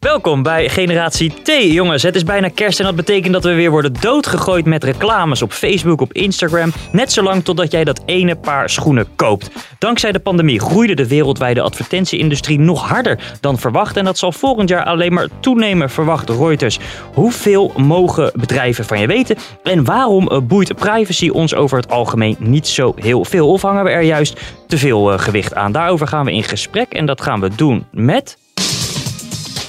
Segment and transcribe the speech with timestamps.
[0.00, 2.02] Welkom bij Generatie T, jongens.
[2.02, 5.52] Het is bijna kerst en dat betekent dat we weer worden doodgegooid met reclames op
[5.52, 6.72] Facebook, op Instagram.
[6.92, 9.50] Net zolang totdat jij dat ene paar schoenen koopt.
[9.78, 13.96] Dankzij de pandemie groeide de wereldwijde advertentieindustrie nog harder dan verwacht.
[13.96, 16.78] En dat zal volgend jaar alleen maar toenemen, verwacht Reuters.
[17.14, 19.36] Hoeveel mogen bedrijven van je weten?
[19.62, 23.50] En waarom eh, boeit privacy ons over het algemeen niet zo heel veel?
[23.50, 25.72] Of hangen we er juist te veel eh, gewicht aan?
[25.72, 28.38] Daarover gaan we in gesprek en dat gaan we doen met...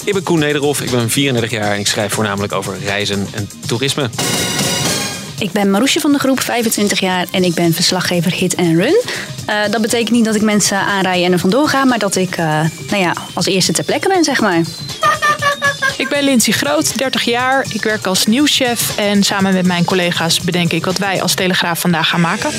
[0.04, 3.50] Ik ben Koen Nederhof, ik ben 34 jaar en ik schrijf voornamelijk over reizen en
[3.68, 4.10] toerisme.
[5.40, 9.02] Ik ben Maroesje van de groep, 25 jaar en ik ben verslaggever Hit and Run.
[9.50, 12.38] Uh, dat betekent niet dat ik mensen aanrij en er vandoor ga, maar dat ik
[12.38, 12.46] uh,
[12.90, 14.62] nou ja, als eerste ter plekke ben, zeg maar.
[15.98, 17.66] Ik ben Lindsay Groot, 30 jaar.
[17.70, 21.80] Ik werk als nieuwschef en samen met mijn collega's bedenk ik wat wij als Telegraaf
[21.80, 22.52] vandaag gaan maken.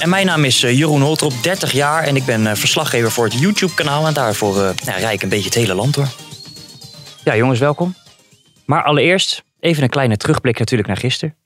[0.00, 3.24] En mijn naam is eh, Jeroen Holtrop, 30 jaar en ik ben eh, verslaggever voor
[3.24, 4.06] het YouTube-kanaal.
[4.06, 6.08] En daarvoor uh, ja, rij ik een beetje het hele land door.
[7.24, 7.94] Ja, jongens, welkom.
[8.66, 11.36] Maar allereerst even een kleine terugblik natuurlijk naar gisteren.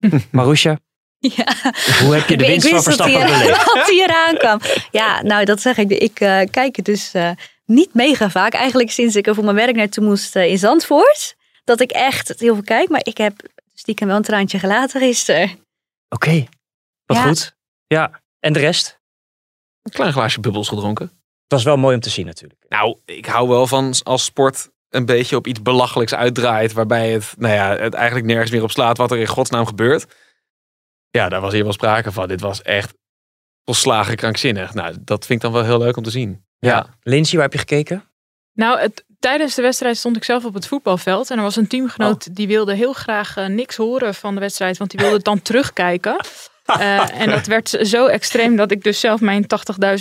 [0.30, 0.78] Marusha,
[1.18, 1.72] ja.
[2.04, 3.64] hoe heb je de winst van Verstappen beleefd?
[3.74, 4.60] Dat hij eraan kwam.
[4.90, 5.90] Ja, nou dat zeg ik.
[5.90, 7.30] Ik uh, kijk het dus uh,
[7.64, 8.52] niet mega vaak.
[8.52, 11.36] Eigenlijk sinds ik er voor mijn werk naartoe moest uh, in Zandvoort.
[11.64, 12.88] Dat ik echt heel veel kijk.
[12.88, 13.34] Maar ik heb
[13.74, 15.44] stiekem wel een traantje gelaten gisteren.
[15.44, 15.58] Oké,
[16.08, 16.48] okay.
[17.06, 17.22] wat ja.
[17.22, 17.56] goed.
[17.88, 19.00] Ja, en de rest?
[19.82, 21.06] Een klein glaasje bubbels gedronken.
[21.06, 22.64] Het was wel mooi om te zien natuurlijk.
[22.68, 26.72] Nou, ik hou wel van als sport een beetje op iets belachelijks uitdraait.
[26.72, 30.06] Waarbij het, nou ja, het eigenlijk nergens meer op slaat wat er in godsnaam gebeurt.
[31.10, 32.28] Ja, daar was hier wel sprake van.
[32.28, 32.94] Dit was echt
[33.64, 34.74] volslagen krankzinnig.
[34.74, 36.44] Nou, dat vind ik dan wel heel leuk om te zien.
[36.58, 36.68] Ja.
[36.68, 36.86] ja.
[37.02, 38.04] Lindsay, waar heb je gekeken?
[38.52, 41.30] Nou, het, tijdens de wedstrijd stond ik zelf op het voetbalveld.
[41.30, 42.34] En er was een teamgenoot oh.
[42.34, 44.76] die wilde heel graag uh, niks horen van de wedstrijd.
[44.76, 46.16] Want die wilde het dan terugkijken.
[46.76, 49.46] Uh, en dat werd zo extreem dat ik dus zelf mijn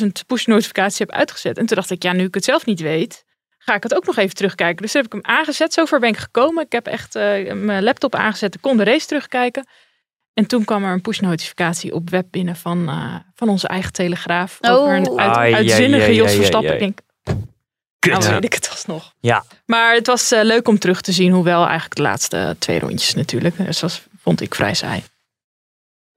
[0.02, 1.58] 80.000 push notificaties heb uitgezet.
[1.58, 3.24] En toen dacht ik, ja, nu ik het zelf niet weet,
[3.58, 4.82] ga ik het ook nog even terugkijken.
[4.82, 5.74] Dus heb ik hem aangezet.
[5.74, 6.64] Zover ben ik gekomen.
[6.64, 8.56] Ik heb echt uh, mijn laptop aangezet.
[8.56, 9.68] Ik kon de race terugkijken.
[10.34, 13.92] En toen kwam er een push notificatie op web binnen van, uh, van onze eigen
[13.92, 14.58] telegraaf.
[14.62, 14.72] Oh.
[14.72, 16.70] Over een uit, Ai, uitzinnige Jos ai, Verstappen.
[16.70, 16.78] ai.
[16.78, 17.00] Ik denk,
[18.00, 18.12] Kut.
[18.12, 19.14] nou weet ik het alsnog.
[19.20, 21.32] Ja, Maar het was uh, leuk om terug te zien.
[21.32, 23.66] Hoewel eigenlijk de laatste twee rondjes natuurlijk.
[23.66, 25.04] Dus dat vond ik vrij saai.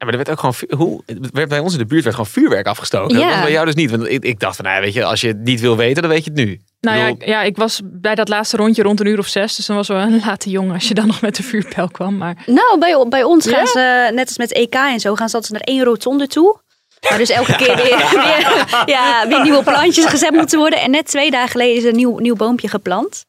[0.01, 1.03] Ja, maar er werd ook gewoon, hoe,
[1.33, 3.19] werd bij ons in de buurt werd gewoon vuurwerk afgestoken.
[3.19, 3.23] Ja.
[3.25, 3.91] Dat was bij jou dus niet.
[3.91, 6.03] Want ik, ik dacht van, nou, ja, weet je, als je het niet wil weten,
[6.03, 6.61] dan weet je het nu.
[6.81, 9.57] Nou ja, Ik ja, ik was bij dat laatste rondje rond een uur of zes.
[9.57, 12.17] Dus dan was wel een late jongen als je dan nog met de vuurpijl kwam.
[12.17, 13.57] Maar Nou, bij, bij ons Ja?
[13.57, 16.61] gaan ze, net als met EK en zo, gaan ze altijd naar één rotonde toe.
[17.09, 20.81] Maar dus elke keer weer, weer, ja, weer nieuwe plantjes gezet moeten worden.
[20.81, 23.25] En net twee dagen geleden is er een nieuw, nieuw boompje geplant.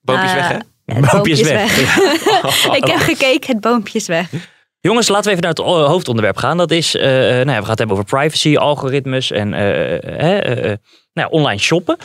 [0.00, 0.54] boompjes Ah, weg, hè?
[0.84, 2.42] Ja, het Boompje is boompje is weg.
[2.42, 2.76] weg.
[2.80, 4.28] ik heb gekeken, het boompje is weg.
[4.80, 6.56] Jongens, laten we even naar het hoofdonderwerp gaan.
[6.56, 10.38] Dat is, eh, nou ja, we gaan het hebben over privacy, algoritmes en eh, eh,
[10.38, 10.78] eh, eh,
[11.12, 11.96] nou ja, online shoppen.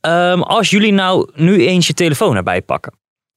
[0.00, 2.92] Ehm, als jullie nou nu eens je telefoon erbij pakken,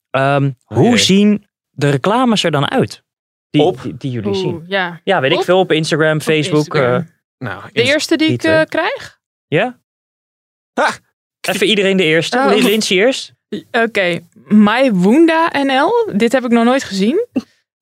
[0.10, 0.98] ehm, hoe jee.
[0.98, 3.04] zien de reclames er dan uit?
[3.50, 3.82] Die, Op?
[3.82, 4.64] die, die jullie oeh, zien.
[4.68, 5.02] ja.
[5.04, 5.60] Ja, weet ik veel.
[5.60, 6.58] Op Instagram, Op Facebook.
[6.74, 6.96] Instagram.
[7.02, 9.20] eh, Nou, De eerste die ik eh, krijg?
[9.48, 9.80] ja?
[10.74, 10.90] Ha!
[11.42, 12.38] Even iedereen de eerste.
[12.38, 12.56] Oh.
[12.64, 13.34] Lindsay eerst.
[13.72, 16.12] Oké, My Wounda NL.
[16.16, 17.28] Dit heb ik nog nooit gezien.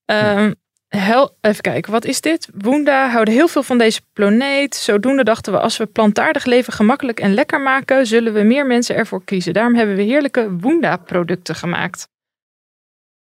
[0.05, 0.51] Ehm,
[0.97, 2.49] hel, even kijken, wat is dit?
[2.53, 4.75] Wounda houden heel veel van deze planeet.
[4.75, 8.95] Zodoende dachten we, als we plantaardig leven gemakkelijk en lekker maken, zullen we meer mensen
[8.95, 9.53] ervoor kiezen.
[9.53, 12.07] Daarom hebben we heerlijke Wounda-producten gemaakt.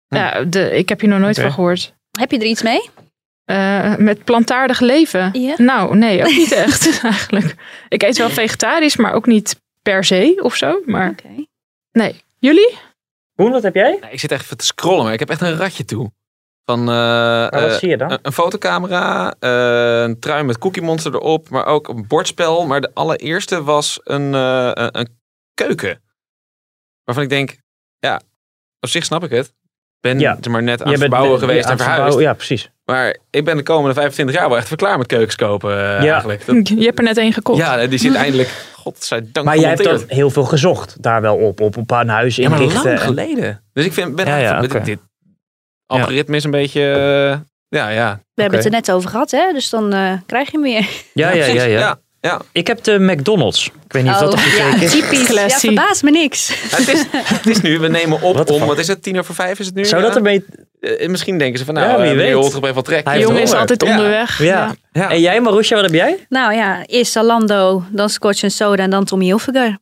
[0.08, 0.16] Hm.
[0.16, 1.94] Ja, de, ik heb hier nog nooit van gehoord.
[2.18, 2.90] Heb je er iets mee?
[3.44, 5.54] Eh, met plantaardig leven?
[5.56, 7.54] Nou, nee, ook niet echt eigenlijk.
[7.88, 10.82] Ik eet wel vegetarisch, maar ook niet per se of zo.
[10.86, 11.44] Maar Oké.
[11.92, 12.22] nee.
[12.38, 12.78] Jullie?
[13.36, 13.96] Koen, wat heb jij?
[14.00, 16.10] Nou, ik zit echt even te scrollen, maar ik heb echt een ratje toe.
[16.64, 18.10] Van eh, wat eh, zie je dan?
[18.10, 22.66] een, een fotocamera, eh, een trui met Cookie Monster erop, maar ook een bordspel.
[22.66, 25.08] Maar de allereerste was een, eh, een, een
[25.54, 26.02] keuken.
[27.04, 27.56] Waarvan ik denk,
[27.98, 28.20] ja,
[28.80, 29.52] op zich snap ik het.
[30.00, 30.38] Ben Ja.
[30.40, 32.18] er maar net aan het verbouwen geweest en het verhuisd.
[32.18, 32.70] Ja, precies.
[32.84, 35.96] Maar ik ben de komende 25 jaar wel echt verklaar met keukens kopen Ja.
[35.98, 36.46] eigenlijk.
[36.46, 37.58] Dat, Je hebt er net één gekocht.
[37.58, 41.60] ja, die zit eindelijk, godzijdank, Maar jij hebt heel veel gezocht daar wel op.
[41.60, 43.62] Op een paar huis Ja, maar lang en- geleden.
[43.72, 44.98] Dus ik vind, ben Ja, ja, dit
[46.00, 48.20] algoritme is een beetje, eh, ja, ja.
[48.34, 49.52] We hebben het er net over gehad, hè?
[49.52, 50.86] dus dan eh, krijg je meer.
[51.12, 52.40] Ja, ja, ja, ja.
[52.52, 53.66] Ik heb de McDonald's.
[53.66, 54.90] Ik weet niet of dat Oh, ja, is.
[54.90, 55.28] typisch.
[55.28, 56.48] Ja, verbaast me niks.
[56.70, 58.64] Ja, het, is, het is nu, we nemen op om, fuck?
[58.66, 59.84] wat is het, tien over vijf is het nu?
[59.84, 60.44] Zou dat ermee...
[60.80, 62.34] Eh, misschien denken ze van, nou, Ja, wie meneer weet.
[62.34, 63.06] Holtrop heeft trek.
[63.08, 63.90] Hij jongen is altijd Ja.
[63.90, 64.38] onderweg.
[64.38, 64.74] Ja.
[64.92, 65.10] Ja.
[65.10, 66.26] En jij Marusha, wat heb jij?
[66.28, 69.78] Nou ja, eerst Zalando, dan Scotch en Soda en dan Tommy Hilfiger.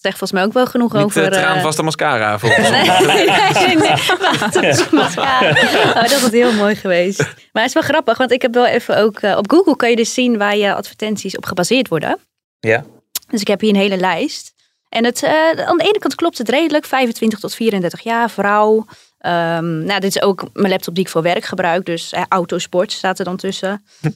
[0.00, 1.20] Zegt volgens mij ook wel genoeg Niet over...
[1.20, 3.76] uh, eh, traanvaste mascara volgens Nee, nee, nee.
[3.76, 3.88] nee.
[4.18, 5.50] Wacht, dat is mascara.
[5.88, 7.18] Oh, dat was heel mooi geweest.
[7.52, 9.18] Maar het is wel grappig, want ik heb wel even ook...
[9.20, 12.18] eh, op Google kan je dus zien waar je advertenties op gebaseerd worden.
[12.60, 12.84] Ja.
[13.26, 14.54] Dus ik heb hier een hele lijst.
[14.90, 16.84] En het, eh, aan de ene kant klopt het redelijk.
[16.84, 18.86] 25 tot 34 jaar, vrouw.
[19.18, 21.86] Ehm, nou, dit is ook mijn laptop die ik voor werk gebruik.
[21.86, 23.84] Dus eh, autosport staat er dan tussen.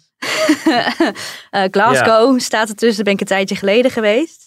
[1.51, 2.97] Eh, Glasgow staat er tussen.
[2.97, 4.44] Daar ben ik een tijdje geleden geweest.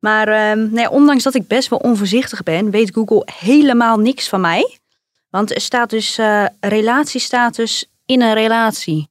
[0.00, 4.40] Maar ehm, nee, ondanks dat ik best wel onvoorzichtig ben, weet Google helemaal niks van
[4.40, 4.78] mij.
[5.30, 9.08] Want er staat dus eh, relatiestatus in een relatie.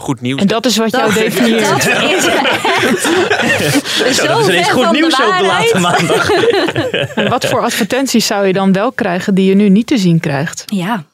[0.00, 0.40] Goed nieuws.
[0.40, 1.68] En dat is wat jou definieert.
[1.68, 1.86] dat is
[4.02, 5.78] echt Zo, dat is goed de nieuws op de late waarheid.
[5.78, 6.30] maandag.
[7.14, 10.20] En wat voor advertenties zou je dan wel krijgen die je nu niet te zien
[10.20, 10.62] krijgt?
[10.66, 11.04] Ja,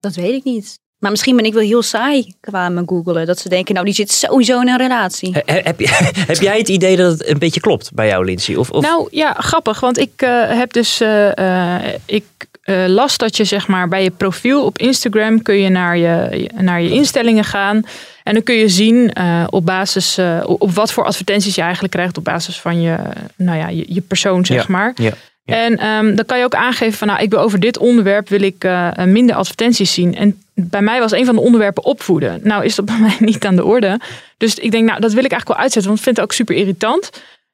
[0.00, 0.78] dat weet ik niet.
[1.00, 3.26] Maar misschien ben ik wel heel saai qua mijn googelen.
[3.26, 5.32] Dat ze denken, nou die zit sowieso in een relatie.
[5.44, 5.78] He- heb,
[6.32, 8.54] heb jij het idee dat het een beetje klopt bij jou, Lindsay?
[8.54, 8.82] Of, of...
[8.82, 11.00] Nou ja, grappig, want ik eh, heb dus.
[11.00, 12.24] eh, eh, ik
[12.62, 16.46] eh, las dat je zeg maar bij je profiel op Instagram kun je naar je,
[16.56, 17.82] naar je instellingen gaan.
[18.24, 21.92] En dan kun je zien eh, op basis eh, op wat voor advertenties je eigenlijk
[21.92, 22.96] krijgt op basis van je,
[23.36, 24.92] nou ja, je, je persoon, zeg Ja, maar.
[24.94, 25.10] ja,
[25.44, 25.54] ja.
[25.56, 28.42] En ehm, dan kan je ook aangeven van nou, ik wil over dit onderwerp wil
[28.42, 30.16] ik eh, minder advertenties zien.
[30.16, 32.40] En bij mij was een van de onderwerpen opvoeden.
[32.42, 34.00] Nou is dat bij mij niet aan de orde.
[34.36, 36.32] Dus ik denk, nou, dat wil ik eigenlijk wel uitzetten, want ik vind het ook
[36.32, 37.10] super irritant.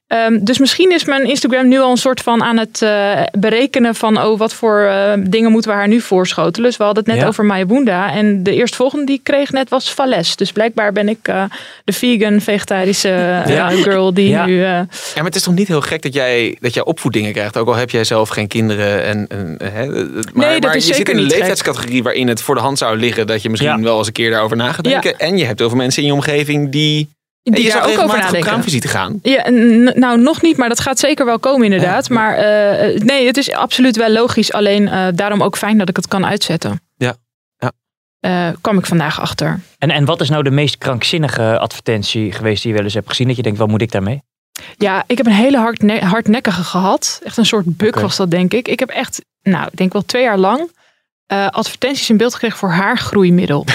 [0.06, 3.94] Ehm, dus misschien is mijn Instagram nu al een soort van aan het eh, berekenen
[3.94, 6.68] van oh, wat voor eh, dingen moeten we haar nu voorschotelen.
[6.68, 7.28] Dus we hadden het net Ja.
[7.28, 10.36] over Mayabunda en de eerstvolgende die ik kreeg net was Vales.
[10.36, 11.44] Dus blijkbaar ben ik eh,
[11.84, 13.08] de vegan, vegetarische
[13.46, 13.68] Ja.
[13.70, 14.46] girl die Ja.
[14.46, 14.54] nu...
[14.62, 17.56] eh, Ja, maar het is toch niet heel gek dat jij, dat jij opvoedingen krijgt.
[17.56, 19.04] Ook al heb jij zelf geen kinderen.
[19.04, 19.96] En, en, hè, maar
[20.32, 21.32] Nee, dat maar is je zit in een gek.
[21.32, 23.26] leeftijdscategorie waarin het voor de hand zou liggen.
[23.26, 23.82] Dat je misschien Ja.
[23.82, 25.18] wel eens een keer daarover na gaat denken.
[25.18, 27.14] En je hebt heel veel mensen in je omgeving die...
[27.54, 28.40] die je zat ook over op nadenken.
[28.40, 29.18] kraamvisite gaan.
[29.22, 29.50] Ja,
[29.94, 32.08] nou nog niet, maar dat gaat zeker wel komen inderdaad.
[32.08, 34.52] Maar eh, nee, het is absoluut wel logisch.
[34.52, 36.80] Alleen eh, daarom ook fijn dat ik het kan uitzetten.
[36.96, 37.16] Ja,
[37.56, 37.72] ja.
[38.20, 39.60] Eh, kwam ik vandaag achter.
[39.78, 43.08] En, en wat is nou de meest krankzinnige advertentie geweest die je wel eens hebt
[43.08, 43.26] gezien?
[43.26, 44.22] Dat je denkt, wat moet ik daarmee?
[44.76, 47.20] Ja, ik heb een hele hardne- hardnekkige gehad.
[47.24, 48.00] Echt een soort bug Oké.
[48.00, 48.68] was dat, denk ik.
[48.68, 50.70] Ik heb echt, nou, ik denk wel twee jaar lang
[51.26, 53.64] eh, advertenties in beeld gekregen voor haargroeimiddel.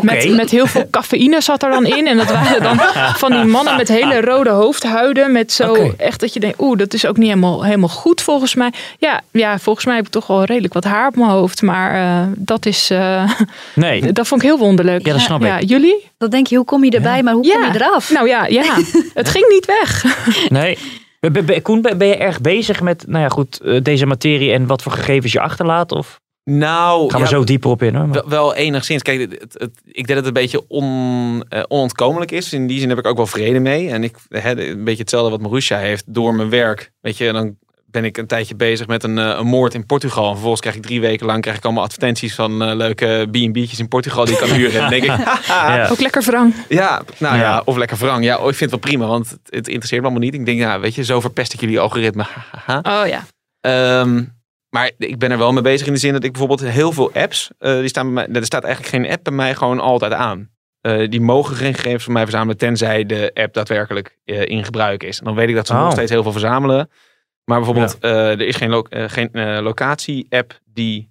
[0.00, 2.06] Met, met heel veel cafeïne zat er dan in.
[2.06, 2.78] En dat waren dan
[3.16, 5.32] van die mannen met hele rode hoofdhuiden.
[5.32, 8.54] Met zo echt dat je denkt, oeh, dat is ook niet helemaal, helemaal goed volgens
[8.54, 8.72] mij.
[8.98, 11.62] Ja, ja, volgens mij heb ik toch wel redelijk wat haar op mijn hoofd.
[11.62, 13.30] Maar eh, dat is, eh,
[13.74, 14.12] Nee.
[14.12, 15.06] dat vond ik heel wonderlijk.
[15.06, 15.46] Ja, dat snap ik.
[15.46, 16.10] Ja, jullie?
[16.18, 18.10] Dan denk je, hoe kom je erbij, maar hoe kom je eraf?
[18.10, 18.74] Nou ja, ja.
[19.14, 20.04] het ging niet weg.
[20.48, 20.78] Nee.
[21.62, 24.82] Koen, ben ben je erg bezig met nou ja, goed, eh, deze materie en wat
[24.82, 25.92] voor gegevens je achterlaat?
[25.92, 27.94] Of Nou, gaan we ja, zo dieper op in?
[27.94, 28.08] Hoor.
[28.10, 29.02] Wel, wel enigszins.
[29.02, 32.52] Kijk, het, het- het- ik denk dat het een beetje on, eh, onontkomelijk is.
[32.52, 33.88] In die zin heb ik ook wel vrede mee.
[33.90, 36.92] En ik hè, een beetje hetzelfde wat Marusha heeft door mijn werk.
[37.00, 37.56] Weet je, dan
[37.86, 40.24] ben ik een tijdje bezig met een, eh, een moord in Portugal.
[40.24, 43.78] En vervolgens krijg ik drie weken lang krijg ik allemaal advertenties van eh, leuke B&B'tjes
[43.78, 44.82] in Portugal die ik kan huren.
[44.82, 45.88] En denk ik, Ja.
[45.92, 46.54] Ook lekker wrang.
[46.68, 47.40] ja, nou ja.
[47.42, 47.62] Ja.
[47.64, 48.24] of lekker wrang.
[48.24, 50.34] Ja, oh, ik vind het wel prima, want het, het interesseert me allemaal niet.
[50.34, 52.24] Ik denk, nou, weet je, zo verpest ik jullie algoritme.
[52.82, 53.24] Oh ja.
[53.60, 54.22] Ehm,
[54.74, 57.10] maar ik ben er wel mee bezig in de zin dat ik bijvoorbeeld heel veel
[57.12, 60.12] apps, eh, die staan bij mij, er staat eigenlijk geen app bij mij gewoon altijd
[60.12, 60.50] aan.
[60.80, 65.02] Eh, die mogen geen gegevens van mij verzamelen, tenzij de app daadwerkelijk eh, in gebruik
[65.02, 65.18] is.
[65.18, 65.82] En dan weet ik dat ze Oh.
[65.82, 66.90] nog steeds heel veel verzamelen.
[67.44, 71.10] Maar bijvoorbeeld, eh, er is geen, lo- eh, geen eh, locatie-app die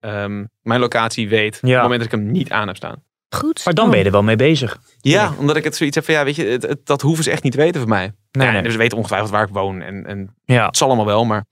[0.00, 3.02] ehm, mijn locatie weet op het moment dat ik hem niet aan heb staan.
[3.28, 3.64] Goed.
[3.64, 4.78] Maar dan ben je er wel mee bezig.
[5.00, 7.30] Ja, omdat ik het zoiets heb van, ja, weet je, het, het- dat hoeven ze
[7.30, 8.12] echt niet te weten van mij.
[8.32, 8.62] Nee, ja, nee.
[8.62, 10.66] Dus ze weten ongetwijfeld waar ik woon en, en Ja.
[10.66, 11.44] het zal allemaal wel, maar...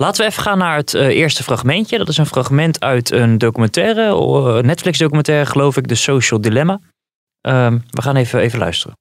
[0.00, 1.98] Laten we even gaan naar het eh, eerste fragmentje.
[1.98, 6.80] Dat is een fragment uit een documentaire, eh, Netflix documentaire geloof ik, The Social Dilemma.
[7.40, 8.96] Ehm, we gaan even, even luisteren.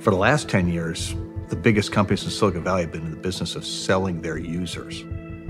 [0.00, 1.14] For the last 10 years,
[1.48, 5.04] the biggest companies in Silicon Valley have been in the business of selling their users.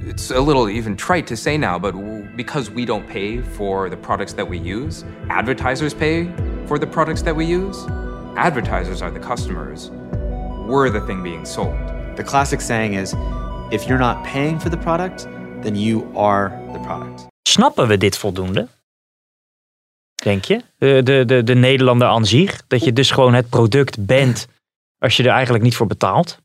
[0.07, 1.95] It's a little even trite to say now, but
[2.37, 6.28] because we don't pay for the products that we use, advertisers pay
[6.67, 7.87] for the products that we use.
[8.35, 9.90] Advertisers are the customers.
[10.67, 11.76] We're the thing being sold.
[12.17, 13.14] The classic saying is
[13.71, 15.27] if you're not paying for the product,
[15.63, 17.27] then you are the product.
[17.49, 18.69] Snappen we dit voldoende?
[20.15, 20.61] Denk je?
[20.79, 22.63] De, de, de, de Nederlander aan zich.
[22.69, 24.47] Dat je dus gewoon het product bent
[24.99, 26.39] als je er eigenlijk niet voor betaalt.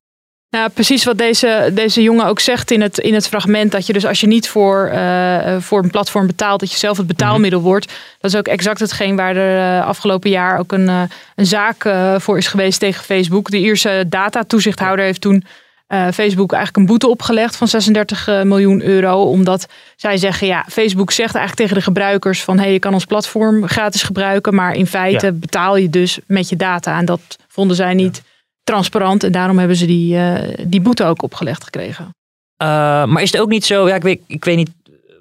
[0.50, 3.72] Nou, precies wat deze, deze jongen ook zegt in het, in het fragment.
[3.72, 6.98] Dat je dus als je niet voor, eh, voor een platform betaalt, dat je zelf
[6.98, 7.68] het betaalmiddel Mhm.
[7.68, 7.86] wordt.
[8.20, 11.02] Dat is ook exact hetgeen waar er eh, afgelopen jaar ook een, eh,
[11.36, 11.90] een zaak
[12.22, 13.50] voor is geweest tegen Facebook.
[13.50, 15.44] De Ierse datatoezichthouder heeft toen
[15.94, 19.22] eh, Facebook eigenlijk een boete opgelegd van 36 eh, miljoen euro.
[19.22, 22.94] Omdat zij zeggen, ja, Facebook zegt eigenlijk tegen de gebruikers van hé, hey, je kan
[22.94, 24.56] ons platform gratis gebruiken.
[24.56, 25.32] Maar in feite Ja.
[25.32, 26.98] betaal je dus met je data.
[26.98, 28.22] En dat vonden zij niet
[28.64, 29.24] transparant.
[29.24, 32.16] En daarom hebben ze die, eh, die boete ook opgelegd gekregen.
[32.58, 34.72] Maar is het ook niet zo, ja, ik weet, ik weet niet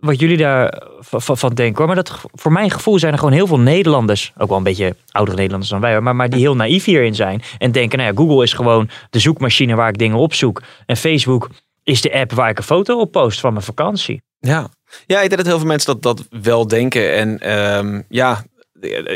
[0.03, 3.47] wat jullie daar van, denken hoor, maar dat, voor mijn gevoel zijn er gewoon heel
[3.47, 6.85] veel Nederlanders, ook wel een beetje oudere Nederlanders dan wij, maar, maar die heel naïef
[6.85, 10.63] hierin zijn en denken, nou ja, Google is gewoon de zoekmachine waar ik dingen opzoek
[10.87, 11.49] en Facebook
[11.83, 14.23] is de app waar ik een foto op post van mijn vakantie.
[14.39, 14.69] Ja.
[15.07, 17.15] ja, ik denk dat heel veel mensen dat, dat wel denken.
[17.15, 18.45] En ehm, ja,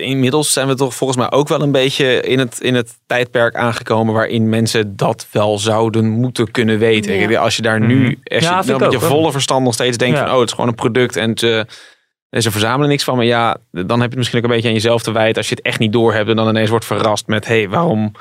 [0.00, 3.54] inmiddels zijn we toch volgens mij ook wel een beetje in het, in het tijdperk
[3.54, 7.14] aangekomen waarin mensen dat wel zouden moeten kunnen weten.
[7.30, 7.40] Ja.
[7.40, 8.06] Als je daar nu, Mhm.
[8.06, 9.08] als je Ja, ik met je hoor.
[9.08, 10.24] volle verstand nog steeds denkt Ja.
[10.24, 11.66] van, oh, het is gewoon een product en ze,
[12.30, 13.16] en ze verzamelen niks van.
[13.16, 15.48] Maar ja, dan heb je het misschien ook een beetje aan jezelf te wijten als
[15.48, 18.12] je het echt niet doorhebt en dan ineens wordt verrast met, hé, hey, waarom...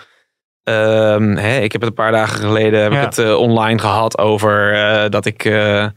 [0.64, 2.98] Ehm, hè, ik heb het een paar dagen geleden heb Ja.
[3.00, 5.88] ik het eh, online gehad over eh, dat ik eh,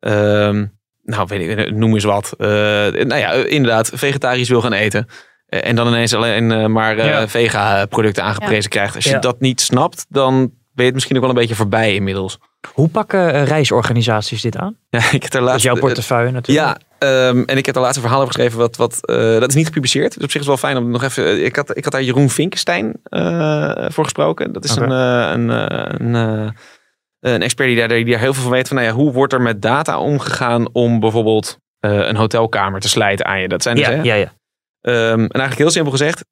[0.00, 0.66] ehm,
[1.02, 2.34] nou weet ik, noem eens wat.
[2.38, 5.06] Eh, nou ja, eh, inderdaad, vegetarisch wil gaan eten.
[5.46, 7.28] Eh, en dan ineens alleen eh, maar eh, Ja.
[7.28, 8.94] vega-producten aangeprezen krijgt.
[8.94, 9.18] Als je Ja.
[9.18, 12.38] dat niet snapt, dan ben je het misschien ook wel een beetje voorbij inmiddels.
[12.74, 14.76] Hoe pakken eh, reisorganisaties dit aan?
[14.90, 16.66] Ja, ik heb er Dat is laatst, jouw portefeuille natuurlijk.
[16.68, 16.78] ja,
[17.28, 18.58] ehm, en ik heb er laatst een verhaal over geschreven.
[18.58, 20.14] Wat, wat, eh, dat is niet gepubliceerd.
[20.14, 21.44] Dus op zich is het wel fijn om nog even.
[21.44, 24.52] Ik had, ik had daar Jeroen Vinkenstein eh, voor gesproken.
[24.52, 26.50] Dat is een, eh, een, eh, een, eh,
[27.22, 28.68] een expert die daar, die daar heel veel van weet.
[28.68, 32.88] Van, nou ja, hoe wordt er met data omgegaan om bijvoorbeeld eh, een hotelkamer te
[32.88, 33.48] slijten aan je?
[33.48, 34.32] Dat zijn dus, ja, hè, ja, ja.
[34.80, 36.24] Ehm, en eigenlijk heel simpel gezegd.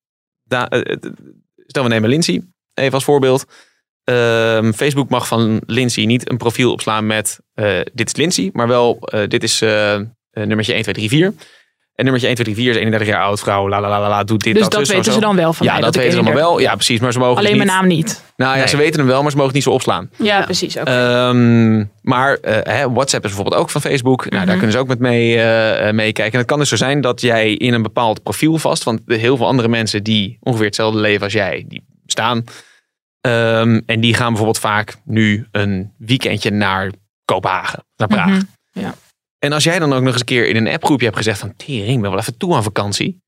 [0.44, 1.12] Da, eh, eh,
[1.66, 2.42] stel we nemen Lindsay
[2.75, 3.47] even als voorbeeld.
[4.04, 8.68] Ehm, Facebook mag van Lindsay niet een profiel opslaan met eh, dit is Lindsay, maar
[8.68, 11.35] wel eh, dit is eh, eh, nummertje 1, 2, 3, 4.
[12.00, 14.25] En nummertje 1, 2, 3, 4 is 31 jaar oud, vrouw, la la la la,
[14.25, 15.12] doet dit, Dus dat, dat weten zo.
[15.12, 15.80] ze dan wel van Ja, mij.
[15.83, 16.71] dat ik weten ze allemaal 31 wel.
[16.71, 18.23] Ja, precies, maar ze mogen Alleen dus mijn niet, naam niet.
[18.37, 18.69] Nou ja, Nee.
[18.69, 20.11] ze weten hem wel, maar ze mogen het niet zo opslaan.
[20.16, 20.78] Ja, precies.
[20.78, 20.87] Ook.
[20.87, 24.21] Ehm, maar eh, hè, WhatsApp is bijvoorbeeld ook van Facebook.
[24.23, 24.57] Nou, daar Mhm.
[24.57, 26.33] kunnen ze ook met mee, eh, eh, meekijken.
[26.33, 28.83] En het kan dus zo zijn dat jij in een bepaald profiel vast...
[28.85, 31.64] want heel veel andere mensen die ongeveer hetzelfde leven als jij...
[31.69, 32.45] die bestaan.
[33.21, 36.90] Ehm, en die gaan bijvoorbeeld vaak nu een weekendje naar
[37.25, 38.26] Kopenhagen, naar Praag.
[38.73, 38.88] Mhm.
[39.40, 41.56] En als jij dan ook nog eens een keer in een appgroepje hebt gezegd van...
[41.56, 43.23] tering, ik ben wel even toe aan vakantie.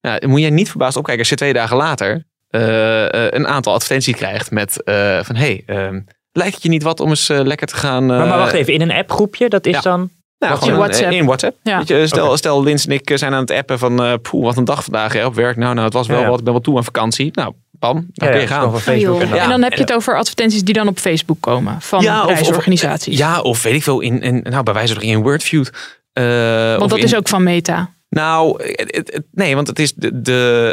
[0.00, 2.24] Dan moet jij niet verbaasd opkijken als je twee dagen later...
[2.48, 5.36] eh, eh, een aantal advertenties krijgt met eh, van...
[5.36, 6.00] hey, ehm,
[6.32, 8.06] lijkt het je niet wat om eens lekker te gaan...
[8.06, 9.80] Maar, maar wacht even, in een appgroepje, dat is ja.
[9.80, 10.10] dan...
[10.38, 11.12] nou, in een- WhatsApp.
[11.12, 11.56] In WhatsApp.
[11.62, 11.78] Ja.
[11.78, 14.02] Weet je, stel, stel, Lins en ik eh, zijn aan het appen van...
[14.04, 15.56] eh poeh, wat een dag vandaag hè, op werk.
[15.56, 16.28] Nou, nou, het was wel Ja, ja.
[16.28, 16.38] wat.
[16.38, 17.30] Ik ben wel toe aan vakantie.
[17.34, 18.70] Nou, bam, dan Ja, kun ja, je gaan.
[18.70, 19.22] van Facebook joh.
[19.22, 22.02] en dan- En dan heb je het over advertenties die dan op Facebook komen van
[22.02, 23.18] Ja, of- of- reisorganisaties.
[23.18, 25.70] Ja, of weet ik veel, in, in, nou, bij wijze van in Wordfeud.
[26.12, 27.92] eh, Want dat in- is ook van Meta.
[28.08, 30.72] Nou, het- het- het- nee, want het is de, de,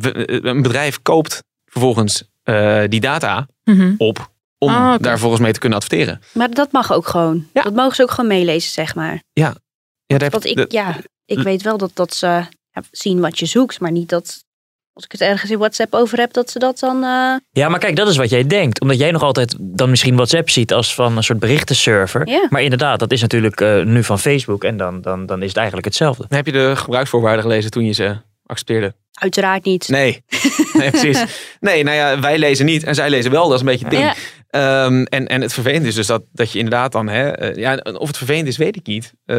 [0.00, 3.92] eh, een bedrijf koopt vervolgens eh, die data Mhm.
[3.98, 6.20] op om Ah, daar volgens mee te kunnen adverteren.
[6.32, 7.46] Maar dat mag ook gewoon.
[7.52, 7.62] Ja.
[7.62, 9.22] Dat mogen ze ook gewoon meelezen, zeg maar.
[9.32, 9.54] Ja,
[10.06, 13.38] daar heb- Want ik, de- ja, ik weet wel dat, dat ze ja, zien wat
[13.38, 14.46] je zoekt, maar niet dat
[14.92, 16.96] als ik het ergens in WhatsApp over heb, dat ze dat dan.
[17.04, 18.80] eh, Ja, maar kijk, dat is wat jij denkt.
[18.80, 22.28] Omdat jij nog altijd dan misschien WhatsApp ziet als van een soort berichtenserver.
[22.28, 22.46] Ja.
[22.50, 24.64] Maar inderdaad, dat is natuurlijk eh, nu van Facebook.
[24.64, 26.24] En dan, dan, dan is het eigenlijk hetzelfde.
[26.28, 28.94] heb je de gebruiksvoorwaarden gelezen toen je ze accepteerde?
[29.18, 29.88] Uiteraard niet.
[29.88, 30.22] Nee,
[30.78, 31.24] nee precies.
[31.60, 33.44] Nee, nou ja, wij lezen niet en zij lezen wel.
[33.44, 34.04] Dat is een beetje het ding.
[34.04, 34.14] Ja.
[34.50, 37.74] Ehm, en, en het vervelend is dus dat, dat je inderdaad dan, hè, eh, ja,
[37.98, 39.12] of het vervelend is, weet ik niet.
[39.24, 39.38] Eh,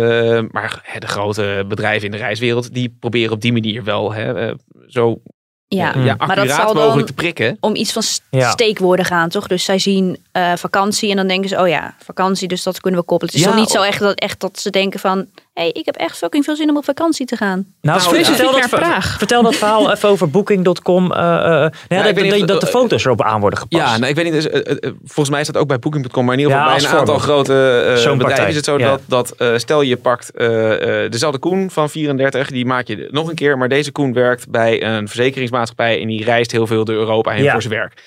[0.52, 4.48] maar hè, de grote bedrijven in de reiswereld, die proberen op die manier wel hè,
[4.48, 4.54] eh,
[4.88, 5.22] zo
[5.68, 7.58] Ja, eh, ja, maar dat zal mogelijk dan te prikken.
[7.60, 8.50] om iets van st- Ja.
[8.52, 9.48] steekwoorden gaan, toch?
[9.48, 13.00] Dus zij zien eh, vakantie en dan denken ze, oh ja, vakantie, dus dat kunnen
[13.00, 13.34] we koppelen.
[13.34, 15.70] Het is Ja, toch niet zo of- echt dat, echt dat ze denken van, hey,
[15.70, 17.58] ik heb echt fucking veel zin om op vakantie te gaan.
[17.58, 19.18] Nou, Nou, vertel, specifiek dat, Praag.
[19.18, 21.12] vertel dat verhaal even over Booking.com.
[21.12, 23.84] eh, eh, nou ja, ik dat, dat, de eh, foto's erop aan worden gepast.
[23.84, 24.34] Ja, nou, ik weet niet.
[24.34, 26.78] Dus, eh, eh, volgens mij is dat ook bij Booking.com, maar in ieder geval Ja,
[26.80, 28.90] bij een aantal grote eh, Zo'n bedrijven partij, is het zo ja.
[28.90, 33.08] dat, dat eh, stel je pakt eh, eh, dezelfde Koen van 34, die maak je
[33.12, 36.86] nog een keer, maar deze Koen werkt bij een verzekeringsmaatschappij en die reist heel veel
[36.86, 37.52] door Europa heen Ja.
[37.52, 37.94] voor zijn werk.
[37.96, 38.04] Die-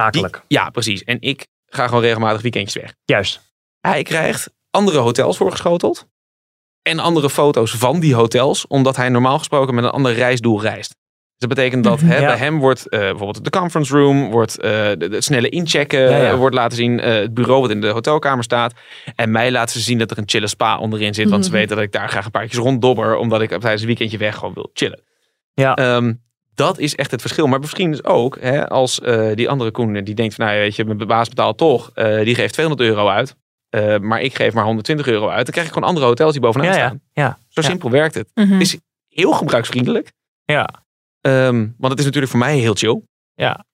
[0.00, 0.42] Zakelijk.
[0.48, 1.04] ja, precies.
[1.04, 2.94] En ik ga gewoon regelmatig weekendjes weg.
[3.04, 3.40] Juist.
[3.80, 6.06] Hij krijgt andere hotels voorgeschoteld
[6.82, 10.88] en andere foto's van die hotels, omdat hij normaal gesproken met een ander reisdoel reist.
[10.88, 12.26] Dus dat betekent dat hè, Ja.
[12.26, 16.30] bij hem wordt eh, bijvoorbeeld de conference room, wordt eh, de snelle inchecken Ja, ja.
[16.30, 18.72] eh, wordt laten zien, het bureau wat in de hotelkamer staat.
[19.14, 21.58] En mij laten ze zien dat er een chille spa onderin zit, want ze Mhm.
[21.58, 24.34] weten dat ik daar graag een paar keer ronddobber, omdat ik tijdens een weekendje weg
[24.36, 25.00] gewoon wil chillen.
[25.54, 25.74] Ja.
[25.74, 26.12] Ehm,
[26.54, 27.46] dat is echt het verschil.
[27.46, 29.00] Maar misschien is ook hè, als
[29.34, 31.90] die andere Koen die denkt van nou weet je, mijn baas betaalt toch,
[32.24, 33.36] die geeft 200 euro uit.
[33.70, 35.44] Eh, maar ik geef maar 120 euro uit.
[35.44, 37.00] Dan krijg ik gewoon andere hotels die bovenaan Ja, ja, staan.
[37.12, 37.38] ja.
[37.48, 37.68] Zo Ja.
[37.68, 38.30] simpel werkt het.
[38.34, 40.12] Het is heel gebruiksvriendelijk.
[40.44, 40.68] Ja.
[41.20, 43.02] Ehm, want het is natuurlijk voor mij heel chill.
[43.34, 43.64] Ja.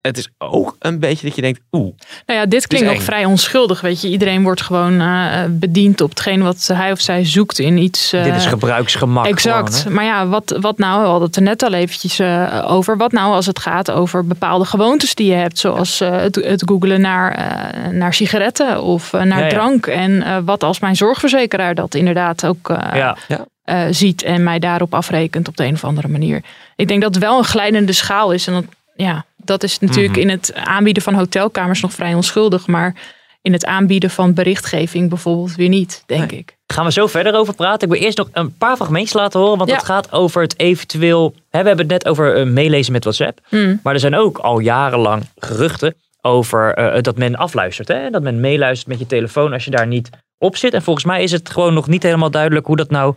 [0.00, 1.92] Het is ook een beetje dat je denkt, oeh,
[2.26, 3.00] Nou ja, dit klinkt ook eng.
[3.00, 3.80] vrij onschuldig.
[3.80, 7.76] Weet je, iedereen wordt gewoon eh, bediend op hetgeen wat hij of zij zoekt in
[7.76, 8.12] iets.
[8.12, 9.26] eh, Dit is gebruiksgemak.
[9.26, 9.76] Exact.
[9.76, 12.96] gewoon, maar ja, wat, wat nou, we hadden het er net al eventjes eh, over.
[12.96, 15.58] Wat nou als het gaat over bepaalde gewoontes die je hebt.
[15.58, 19.50] Zoals eh, het, het googelen naar, eh, naar sigaretten of eh, naar Ja, ja.
[19.50, 19.86] drank.
[19.86, 23.16] En eh, wat als mijn zorgverzekeraar dat inderdaad ook eh, ja.
[23.64, 24.22] eh, ziet.
[24.22, 26.42] En mij daarop afrekent op de een of andere manier.
[26.76, 28.46] Ik denk dat het wel een glijdende schaal is.
[28.46, 28.64] En dat,
[29.00, 30.20] ja, dat is natuurlijk Mhm.
[30.20, 32.66] in het aanbieden van hotelkamers nog vrij onschuldig.
[32.66, 32.94] Maar
[33.42, 36.56] in het aanbieden van berichtgeving bijvoorbeeld weer niet, denk ik.
[36.66, 37.88] Gaan we zo verder over praten.
[37.88, 39.58] Ik wil eerst nog een paar fragmentjes laten horen.
[39.58, 39.76] Want Ja.
[39.76, 41.34] het gaat over het eventueel...
[41.50, 43.38] Hè, we hebben het net over eh, meelezen met WhatsApp.
[43.48, 43.80] Hmm.
[43.82, 47.88] Maar er zijn ook al jarenlang geruchten over eh, dat men afluistert.
[47.88, 48.10] Hè?
[48.10, 50.74] Dat men meeluistert met je telefoon als je daar niet op zit.
[50.74, 53.14] En volgens mij is het gewoon nog niet helemaal duidelijk hoe dat nou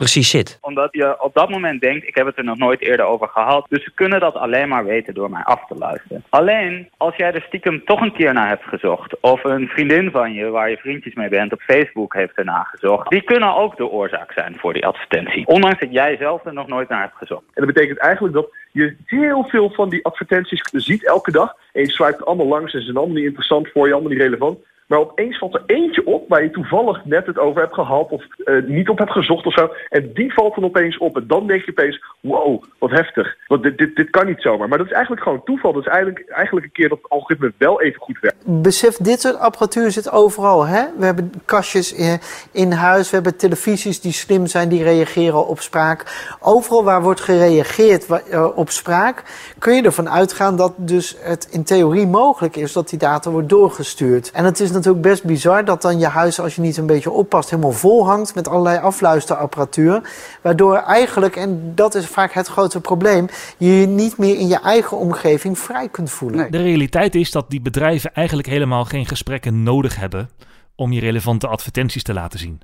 [0.00, 0.58] precies zit.
[0.60, 3.66] Omdat je op dat moment denkt, ik heb het er nog nooit eerder over gehad.
[3.68, 6.24] Dus ze kunnen dat alleen maar weten door mij af te luisteren.
[6.28, 9.20] Alleen, als jij er stiekem toch een keer naar hebt gezocht...
[9.20, 13.10] of een vriendin van je, waar je vriendjes mee bent, op Facebook heeft ernaar gezocht...
[13.10, 15.46] die kunnen ook de oorzaak zijn voor die advertentie.
[15.46, 17.44] Ondanks dat jij zelf er nog nooit naar hebt gezocht.
[17.54, 21.56] En dat betekent eigenlijk dat je heel veel van die advertenties ziet elke dag.
[21.72, 24.58] En je allemaal langs en ze zijn allemaal niet interessant voor je, allemaal niet relevant.
[24.90, 28.24] Maar opeens valt er eentje op waar je toevallig net het over hebt gehad of
[28.44, 29.70] eh, niet op hebt gezocht of zo.
[29.88, 31.16] En die valt dan opeens op.
[31.16, 33.36] En dan denk je opeens, wow, wat heftig.
[33.46, 34.68] Want dit, dit, dit kan niet zomaar.
[34.68, 35.72] Maar dat is eigenlijk gewoon toeval.
[35.72, 38.62] Dat is eigenlijk, eigenlijk een keer dat het algoritme wel even goed werkt.
[38.62, 40.66] Besef, dit soort apparatuur zit overal.
[40.66, 40.84] Hè?
[40.98, 42.18] We hebben kastjes in,
[42.52, 46.34] in huis, we hebben televisies die slim zijn, die reageren op spraak.
[46.40, 49.22] Overal waar wordt gereageerd eh, op spraak,
[49.58, 53.48] kun je ervan uitgaan dat dus het in theorie mogelijk is dat die data wordt
[53.48, 54.30] doorgestuurd.
[54.30, 57.10] En het is natuurlijk best bizar dat dan je huis, als je niet een beetje
[57.10, 60.10] oppast, helemaal vol hangt met allerlei afluisterapparatuur.
[60.42, 64.60] Waardoor eigenlijk, en dat is vaak het grote probleem, je je niet meer in je
[64.60, 66.50] eigen omgeving vrij kunt voelen.
[66.50, 70.30] De realiteit is dat die bedrijven eigenlijk helemaal geen gesprekken nodig hebben
[70.74, 72.60] om je relevante advertenties te laten zien.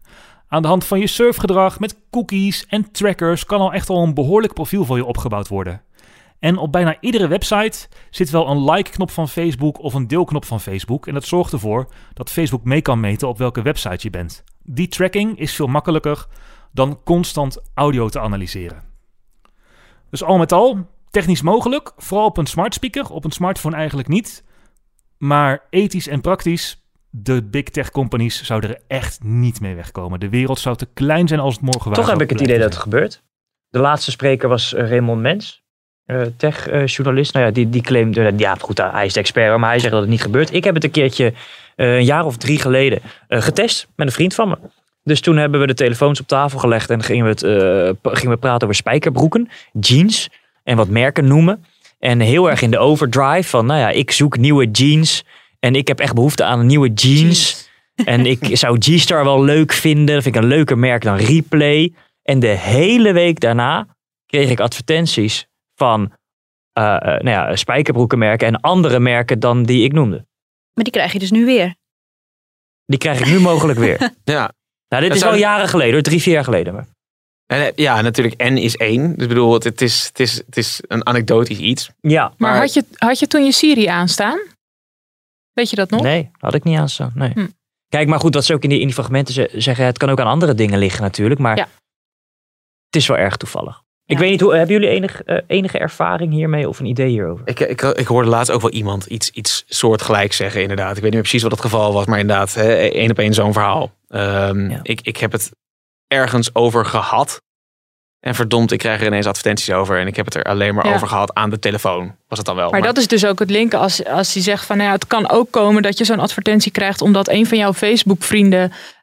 [0.49, 4.15] Aan de hand van je surfgedrag met cookies en trackers kan al echt al een
[4.15, 5.83] behoorlijk profiel voor je opgebouwd worden.
[6.39, 10.61] En op bijna iedere website zit wel een like-knop van Facebook of een deelknop van
[10.61, 11.07] Facebook.
[11.07, 14.45] En dat zorgt ervoor dat Facebook mee kan meten op welke website je bent.
[14.63, 16.27] Die tracking is veel makkelijker
[16.73, 18.83] dan constant audio te analyseren.
[20.11, 24.09] Dus al met al, technisch mogelijk, vooral op een smart speaker, op een smartphone eigenlijk
[24.09, 24.45] niet.
[25.19, 30.21] Maar ethisch en praktisch, de big tech companies zouden er echt niet mee wegkomen.
[30.21, 32.59] De wereld zou te klein zijn als het morgen Toch waar heb ik het idee
[32.59, 33.25] dat het gebeurt.
[33.69, 35.66] De laatste spreker was eh, Raymond Mens.
[36.07, 37.33] Eh, tech-journalist.
[37.33, 40.01] nou ja, die, die claimde, ja goed, hij is de expert, maar hij zegt dat
[40.01, 40.53] het niet gebeurt.
[40.53, 41.33] Ik heb het een keertje,
[41.77, 44.57] eh, een jaar of drie geleden, eh, getest met een vriend van me.
[45.03, 48.35] Dus toen hebben we de telefoons op tafel gelegd en gingen we, het, eh, gingen
[48.35, 50.31] we praten over spijkerbroeken, jeans
[50.63, 51.65] en wat merken noemen.
[51.99, 55.25] En heel erg in de overdrive van, nou ja, ik zoek nieuwe jeans
[55.61, 57.55] en ik heb echt behoefte aan nieuwe jeans.
[58.05, 60.15] En ik zou G-Star wel leuk vinden.
[60.15, 61.93] Dat vind ik een leuker merk dan Replay.
[62.23, 63.87] En de hele week daarna
[64.27, 66.13] kreeg ik advertenties van
[66.73, 70.17] eh, eh, nou ja, spijkerbroekenmerken en andere merken dan die ik noemde.
[70.75, 71.75] Maar die krijg je dus nu weer.
[72.85, 74.11] Die krijg ik nu mogelijk weer.
[74.25, 74.53] Ja.
[74.89, 76.75] Nou, dit is zou- al jaren geleden, hoor, drie, vier jaar geleden.
[76.75, 76.87] Maar.
[77.47, 79.13] En, eh, ja, natuurlijk, N is één.
[79.15, 81.91] Dus ik bedoel, het, het, is, het, is, het is een anekdotisch iets.
[82.01, 82.33] Ja.
[82.39, 84.39] Maar, had, je, had je toen je Siri aanstaan?
[85.53, 86.03] Weet je dat nog?
[86.03, 87.13] Nee, had ik niet aanstaan.
[87.15, 87.31] Nee.
[87.33, 87.47] Hm.
[87.89, 90.11] Kijk, maar goed, wat ze ook in die, in die fragmenten ze- zeggen, het kan
[90.11, 91.41] ook aan andere dingen liggen natuurlijk.
[91.41, 91.69] Maar Ja.
[92.87, 93.83] het is wel erg toevallig.
[94.07, 97.49] Ik weet niet, hoe, hebben jullie enig, eh, enige ervaring hiermee of een idee hierover?
[97.49, 100.89] Ik, ik, ik hoorde laatst ook wel iemand iets, iets soortgelijks zeggen, inderdaad.
[100.89, 103.35] Ik weet niet meer precies wat het geval was, maar inderdaad, hè, één op één
[103.35, 103.93] zo'n verhaal.
[104.09, 105.51] Ehm, ik, ik heb het
[106.07, 107.41] ergens over gehad.
[108.21, 109.99] En verdomd, ik krijg er ineens advertenties over.
[109.99, 110.95] En ik heb het er alleen maar Ja.
[110.95, 112.15] over gehad aan de telefoon.
[112.29, 112.71] Was het dan wel.
[112.71, 115.07] Maar dat is dus ook het linken als, als hij zegt van nou ja, het
[115.07, 118.23] kan ook komen dat je zo'n advertentie krijgt omdat een van jouw Facebook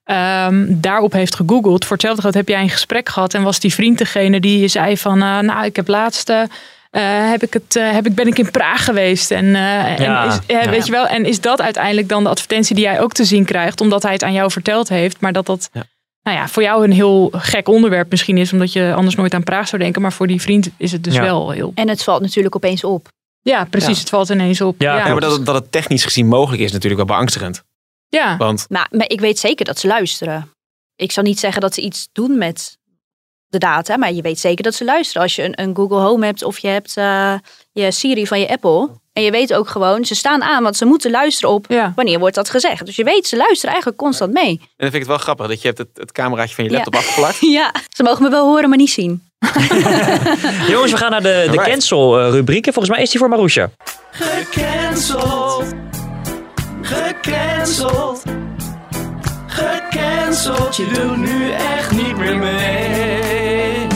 [0.03, 1.83] ehm, daarop heeft gegoogeld.
[1.85, 4.97] Voor hetzelfde geld heb jij een gesprek gehad en was die vriend degene die zei
[4.97, 8.37] van eh, nou ik heb laatst eh, eh, heb ik het, heb ik, ben ik
[8.39, 9.31] in Praag geweest.
[9.31, 10.69] En, eh, Ja, en, is, ja.
[10.69, 13.45] weet je wel, en is dat uiteindelijk dan de advertentie die jij ook te zien
[13.45, 15.69] krijgt, omdat hij het aan jou verteld heeft, maar dat dat
[16.23, 19.43] nou ja, voor jou een heel gek onderwerp misschien is, omdat je anders nooit aan
[19.43, 21.21] Praag zou denken, maar voor die vriend is het dus Ja.
[21.21, 21.71] wel heel.
[21.75, 23.07] En het valt natuurlijk opeens op.
[23.41, 23.93] Ja, precies.
[23.95, 23.99] Ja.
[23.99, 24.81] Het valt ineens op.
[24.81, 25.07] Ja, ja.
[25.11, 27.63] maar dat, het- dat het technisch gezien mogelijk is, natuurlijk wel beangstigend.
[28.13, 28.37] Ja.
[28.37, 30.51] Want Maar, maar ik weet zeker dat ze luisteren.
[30.95, 32.77] Ik zou niet zeggen dat ze iets doen met
[33.47, 35.21] de data, maar je weet zeker dat ze luisteren.
[35.21, 37.33] Als je een, een Google Home hebt of je hebt eh,
[37.71, 38.89] je Siri van je Apple.
[39.13, 42.35] En je weet ook gewoon, ze staan aan, want ze moeten luisteren op wanneer wordt
[42.35, 42.85] dat gezegd.
[42.85, 44.49] Dus je weet, ze luisteren eigenlijk constant mee.
[44.49, 46.69] En dan vind ik het wel grappig dat je hebt het, het cameraatje van je
[46.69, 46.75] Ja.
[46.75, 47.37] laptop afgeplakt.
[47.59, 49.23] Ja, ze mogen me wel horen, maar niet zien.
[50.73, 51.69] Jongens, we gaan naar de, de Alright.
[51.69, 52.65] cancel eh, rubriek.
[52.67, 53.69] En volgens mij is die voor Marusha.
[54.11, 55.82] Gecanceld.
[57.63, 58.23] Gecanceld.
[59.47, 60.75] Gecanceld.
[60.75, 63.87] Je doet nu echt niet meer mee.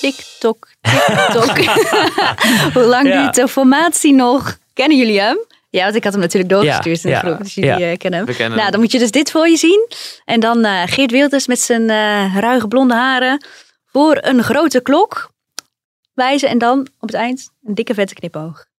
[0.00, 1.56] TikTok, TikTok.
[2.74, 3.22] Hoe lang Ja.
[3.22, 4.58] duurt de formatie nog?
[4.72, 5.38] Kennen jullie hem?
[5.70, 7.42] Ja, want ik had hem natuurlijk doorgestuurd Ja, in de ja, groep.
[7.44, 7.90] Dus jullie ja.
[7.90, 8.28] eh, kennen hem.
[8.28, 8.70] We kennen nou, hem.
[8.70, 9.88] dan moet je dus dit voor je zien.
[10.24, 13.44] En dan eh, Geert Wilders met zijn eh, ruige blonde haren
[13.86, 15.30] voor een grote klok
[16.14, 16.48] wijzen.
[16.48, 18.70] En dan op het eind een dikke vette knipoog.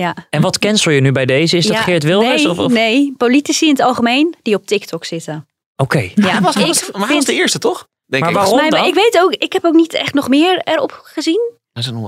[0.00, 0.14] Ja.
[0.30, 1.56] En wat cancel je nu bij deze?
[1.56, 2.42] Is dat Ja, Geert Wilders?
[2.42, 2.72] Nee, of, of?
[2.72, 5.46] nee, politici in het algemeen die op TikTok zitten.
[5.76, 5.98] Oké.
[6.14, 7.86] Ja, hij was, hij ik was- maar hij was vind- de eerste, toch?
[8.06, 8.36] Denk Maar ik.
[8.38, 9.04] waarom Volgens mij, dan?
[9.04, 11.52] ik weet ook, ik heb ook niet echt nog meer erop gezien.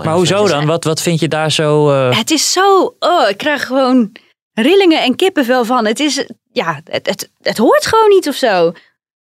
[0.04, 0.66] Maar hoezo dan?
[0.66, 1.90] Wat, wat vind je daar zo...
[1.90, 4.12] eh, Het is zo, oh, ik krijg gewoon
[4.52, 5.86] rillingen en kippenvel van.
[5.86, 8.72] Het is, ja, het, het, het hoort gewoon niet of zo.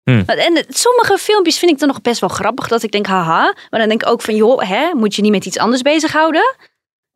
[0.02, 0.22] Hm.
[0.26, 2.68] En sommige filmpjes vind ik dan nog best wel grappig.
[2.68, 3.42] Dat ik denk, haha.
[3.70, 6.56] Maar dan denk ik ook van, joh, hè, moet je niet met iets anders bezighouden?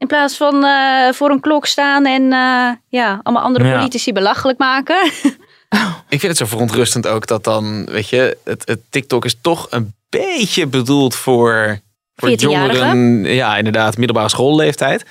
[0.00, 3.76] In plaats van eh, voor een klok staan en eh, ja, allemaal andere Ja.
[3.76, 4.96] politici belachelijk maken.
[6.08, 9.66] Ik vind het zo verontrustend ook dat dan, weet je, het, het TikTok is toch
[9.70, 11.80] een beetje bedoeld voor,
[12.14, 12.40] voor 14-jarigen.
[12.40, 13.24] jongeren.
[13.24, 15.04] Ja, inderdaad, middelbare schoolleeftijd.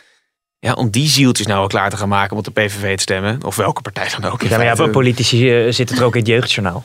[0.60, 3.02] Ja, om die zieltjes nou wel klaar te gaan maken om op de PVV te
[3.02, 3.44] stemmen.
[3.46, 4.44] Of welke partij dan ook.
[4.44, 6.84] in ja, maar ja, politici eh, zitten er ook in het jeugdjournaal.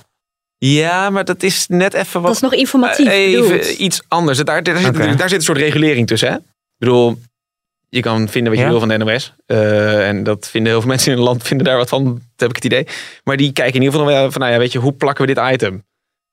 [0.58, 2.24] Ja, maar dat is net even wat...
[2.24, 3.66] Dat is nog informatief Even bedoeld.
[3.78, 4.38] iets anders.
[4.38, 6.34] Daar, daar, zit, daar zit een soort regulering tussen, hè?
[6.34, 6.42] Ik
[6.78, 7.18] bedoel,
[7.94, 8.70] je kan vinden wat je Ja.
[8.70, 9.35] wil van de NOS.
[9.46, 12.04] eh, en dat vinden heel veel mensen in het land vinden daar wat van.
[12.04, 12.87] Dat heb ik het idee.
[13.24, 15.35] Maar die kijken in ieder geval wel van, nou ja, weet je, hoe plakken we
[15.35, 15.85] dit item?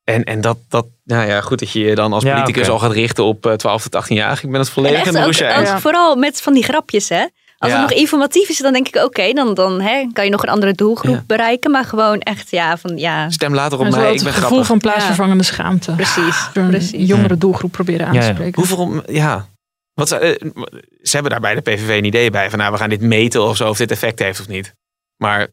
[0.04, 2.78] En, en dat, dat, nou ja, goed dat je je dan als Ja, politicus al
[2.78, 4.40] gaat richten op eh, 12 tot 18 jaar.
[4.42, 7.24] Ik ben het volledig in echt de ook, vooral met van die grapjes, hè.
[7.58, 7.80] Als Ja.
[7.80, 10.48] het nog informatief is, dan denk ik, oké, dan, dan hè, kan je nog een
[10.48, 11.70] andere doelgroep bereiken.
[11.70, 13.30] Maar gewoon echt, ja, van ja.
[13.30, 14.66] Stem later op mij, het ik ben gevoel grappig.
[14.66, 15.92] van plaatsvervangende schaamte.
[15.92, 17.08] Precies, precies.
[17.08, 18.54] jongere doelgroep proberen aan te spreken.
[18.62, 19.46] Hoeveel, ja.
[19.94, 20.50] Wat, ze, eh,
[21.02, 23.42] ze hebben daar bij de PVV een idee bij van, nou, we gaan dit meten
[23.42, 24.74] of zo, of dit effect heeft of niet.
[25.16, 25.48] Maar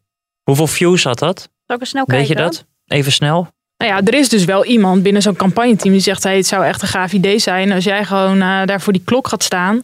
[0.49, 1.49] Hoeveel views had dat?
[1.65, 2.52] Zal ik eens snel Weet je kijken?
[2.52, 2.65] dat?
[2.88, 3.47] Even snel.
[3.78, 6.65] Nou ja, er is dus wel iemand binnen zo'n campagneteam die zegt: hey, het zou
[6.65, 9.84] echt een gaaf idee zijn als jij gewoon eh, daar voor die klok gaat staan.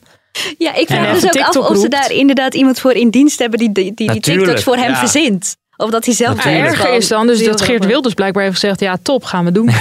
[0.58, 1.92] Ja, ik vraag me dus ook af of ze roept.
[1.92, 4.98] daar inderdaad iemand voor in dienst hebben die die, die, TikToks voor hem ja.
[4.98, 5.58] verzint.
[5.78, 8.80] Of dat hij zelf Het erger is dan dus dat Geert Wilders blijkbaar heeft gezegd:
[8.80, 9.70] ja, top, gaan we doen.
[9.72, 9.76] 1,2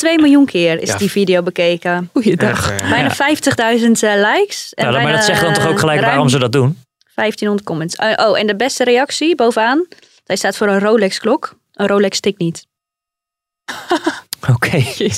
[0.00, 0.96] miljoen keer is Ja.
[0.96, 2.10] die video bekeken.
[2.12, 2.76] Goeiedag.
[2.90, 4.74] Bijna 50.000 eh, likes.
[4.74, 6.78] En Ja, maar bijna, dat zegt dan toch ook eh, gelijk waarom ze dat doen?
[7.14, 7.94] 1500 comments.
[7.94, 9.86] Eh, oh, en de beste reactie bovenaan.
[10.24, 11.56] Hij staat voor een Rolex klok.
[11.74, 12.66] Een Rolex tikt niet.
[14.54, 14.82] Oké.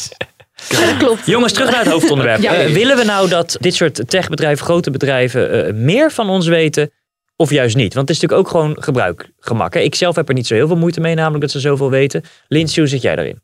[0.69, 1.27] Ja, dat klopt.
[1.27, 2.41] Jongens, terug naar het hoofdonderwerp.
[2.41, 2.69] Ja.
[2.69, 6.91] Willen we nou dat dit soort techbedrijven, grote bedrijven, eh, meer van ons weten?
[7.41, 7.95] Of juist niet?
[7.95, 9.75] Want het is natuurlijk ook gewoon gebruikgemak.
[9.75, 9.81] Hè?
[9.81, 12.23] Ik zelf heb er niet zo heel veel moeite mee, namelijk dat ze zoveel weten.
[12.49, 13.41] Lindsay, hoe zit jij daarin?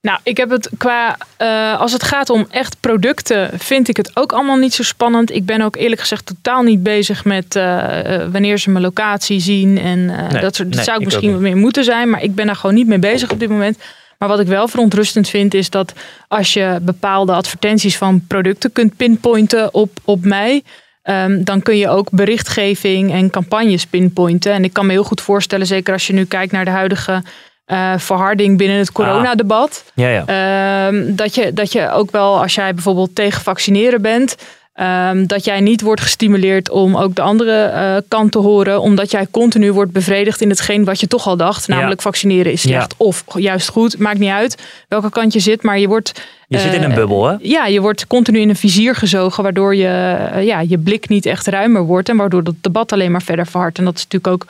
[0.00, 1.16] Nou, ik heb het qua.
[1.36, 5.30] eh, als het gaat om echt producten, vind ik het ook allemaal niet zo spannend.
[5.34, 9.40] Ik ben ook eerlijk gezegd totaal niet bezig met eh, eh, wanneer ze mijn locatie
[9.40, 9.78] zien.
[9.78, 12.10] En Nee, dat, soort, dat nee, zou ik misschien wat meer moeten zijn.
[12.10, 13.78] Maar ik ben daar gewoon niet mee bezig op dit moment.
[14.18, 15.92] Maar wat ik wel verontrustend vind, is dat
[16.28, 20.62] als je bepaalde advertenties van producten kunt pinpointen op, op mij.
[21.04, 24.52] Ehm, dan kun je ook berichtgeving en campagnes pinpointen.
[24.52, 27.22] En ik kan me heel goed voorstellen, zeker als je nu kijkt naar de huidige
[27.64, 29.84] eh, verharding binnen het coronadebat.
[29.94, 30.24] Ja, ja.
[30.26, 34.36] Ehm, dat, je, dat je ook wel, als jij bijvoorbeeld tegen vaccineren bent,
[34.74, 39.10] ehm, dat jij niet wordt gestimuleerd om ook de andere eh, kant te horen, omdat
[39.10, 41.74] jij continu wordt bevredigd in hetgeen wat je toch al dacht, Ja.
[41.74, 45.78] namelijk vaccineren is slecht of juist goed, maakt niet uit welke kant je zit, maar
[45.78, 46.26] je wordt.
[46.48, 47.36] Je zit in eh, een bubbel, hè?
[47.40, 51.26] Ja, je wordt continu in een vizier gezogen, waardoor je, eh, ja, je blik niet
[51.26, 53.78] echt ruimer wordt en waardoor het debat alleen maar verder verhardt.
[53.78, 54.46] En dat is natuurlijk ook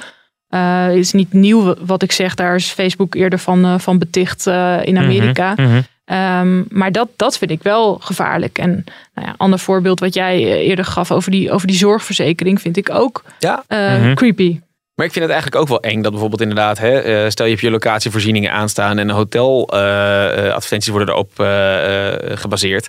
[0.95, 2.35] is niet nieuw wat ik zeg.
[2.35, 4.47] Daar is Facebook eerder van, van beticht
[4.83, 5.53] in Amerika.
[5.57, 5.81] Mhm, mhm.
[6.05, 8.59] Ehm, maar dat, dat vind ik wel gevaarlijk.
[8.59, 12.61] En nou ja, ander voorbeeld wat jij eh, eerder gaf over die, over die zorgverzekering,
[12.61, 13.65] vind ik ook Ja.
[13.67, 14.15] eh, Mhm.
[14.15, 14.61] creepy.
[14.95, 17.51] Maar ik vind het eigenlijk ook wel eng dat bijvoorbeeld inderdaad, hè, eh, stel je
[17.51, 22.89] hebt je locatievoorzieningen aanstaan en hoteladvertenties worden erop eh, eh, gebaseerd.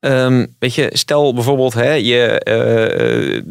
[0.00, 3.42] Ehm, weet je, stel bijvoorbeeld, hè, je eh, eh,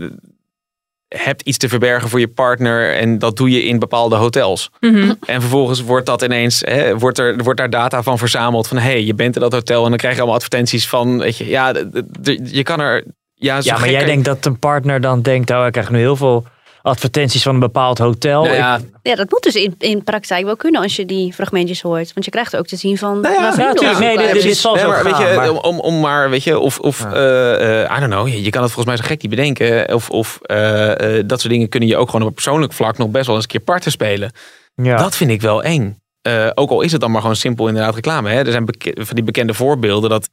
[1.07, 4.69] hebt iets te verbergen voor je partner en dat doe je in bepaalde hotels.
[4.79, 5.13] Mhm.
[5.25, 8.83] En vervolgens wordt dat ineens, hè, wordt, er, wordt daar data van verzameld van hé,
[8.89, 11.47] hey, je bent in dat hotel en dan krijg je allemaal advertenties van, weet je,
[11.47, 11.85] ja, d-
[12.23, 15.49] d- je kan er, ja, zo Ja, maar jij denkt dat een partner dan denkt,
[15.51, 16.45] oh, ik krijg nu heel veel
[16.85, 18.43] advertenties van een bepaald hotel.
[18.43, 21.33] Nou ja, Ik- Ja, dat moet dus in, in praktijk wel kunnen als je die
[21.33, 22.13] fragmentjes hoort.
[22.13, 23.19] Want je krijgt ook te zien van...
[23.19, 23.99] Nou ja, waar vrienden tuurlijk.
[23.99, 26.29] op Nee, dit- dit zal Nee, zo maar weet gaan, je, maar- Om, om, maar,
[26.29, 29.03] weet je, of, of eh, eh, I don't know, je kan het volgens mij zo
[29.03, 29.93] gek niet bedenken.
[29.93, 32.97] Of, of eh, eh, dat soort dingen kunnen je ook gewoon op een persoonlijk vlak
[32.97, 34.31] nog best wel eens een keer parten spelen.
[34.75, 34.95] ja.
[34.97, 35.99] Dat vind ik wel eng.
[36.21, 38.29] Eh, ook al is het dan maar gewoon simpel inderdaad reclame.
[38.29, 38.39] Hè?
[38.45, 40.29] Er zijn van die bekende voorbeelden dat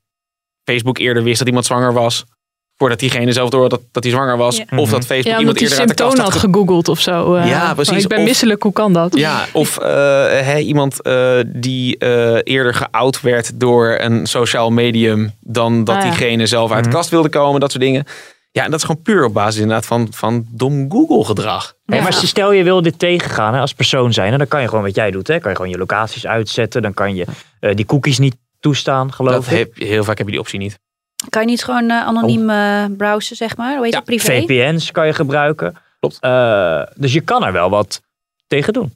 [0.65, 2.25] Facebook eerder wist dat iemand zwanger was.
[2.83, 4.57] Voordat diegene zelf door dat, dat hij zwanger was.
[4.57, 4.65] Ja.
[4.77, 7.01] Of dat Facebook Ja, omdat iemand eerder uit de kast had had ge- gegoogeld of
[7.01, 7.35] zo.
[7.35, 8.03] eh, Ja, van, precies.
[8.03, 9.17] Ik ben Of- misselijk, hoe kan dat?
[9.17, 9.87] Ja, of eh,
[10.41, 16.03] hè, iemand eh, die eh, eerder geout werd door een sociaal medium dan dat Ah,
[16.03, 16.09] ja.
[16.09, 16.99] diegene zelf uit de Mhm.
[16.99, 18.05] kast wilde komen, dat soort dingen.
[18.51, 21.75] Ja, en dat is gewoon puur op basis inderdaad van, van dom Google gedrag.
[21.87, 22.05] Nee, Ja.
[22.05, 24.39] maar stel je wil dit tegengaan hè, als persoon zijn.
[24.39, 25.27] Dan kan je gewoon wat jij doet.
[25.29, 25.39] Hè?
[25.39, 26.83] Kan je gewoon je locaties uitzetten.
[26.83, 27.25] Dan kan je
[27.61, 29.59] eh, die cookies niet toestaan, geloof Dat ik.
[29.59, 30.79] heb, je- heel vaak heb je die optie niet.
[31.29, 33.75] Kan je niet gewoon eh, anoniem eh, browsen, zeg maar?
[33.75, 34.07] Hoe heet Ja, het?
[34.07, 34.41] Privé?
[34.41, 35.77] VPN's kan je gebruiken.
[36.01, 36.19] Klopt.
[36.21, 38.03] Eh, dus je kan er wel wat
[38.47, 38.95] tegen doen.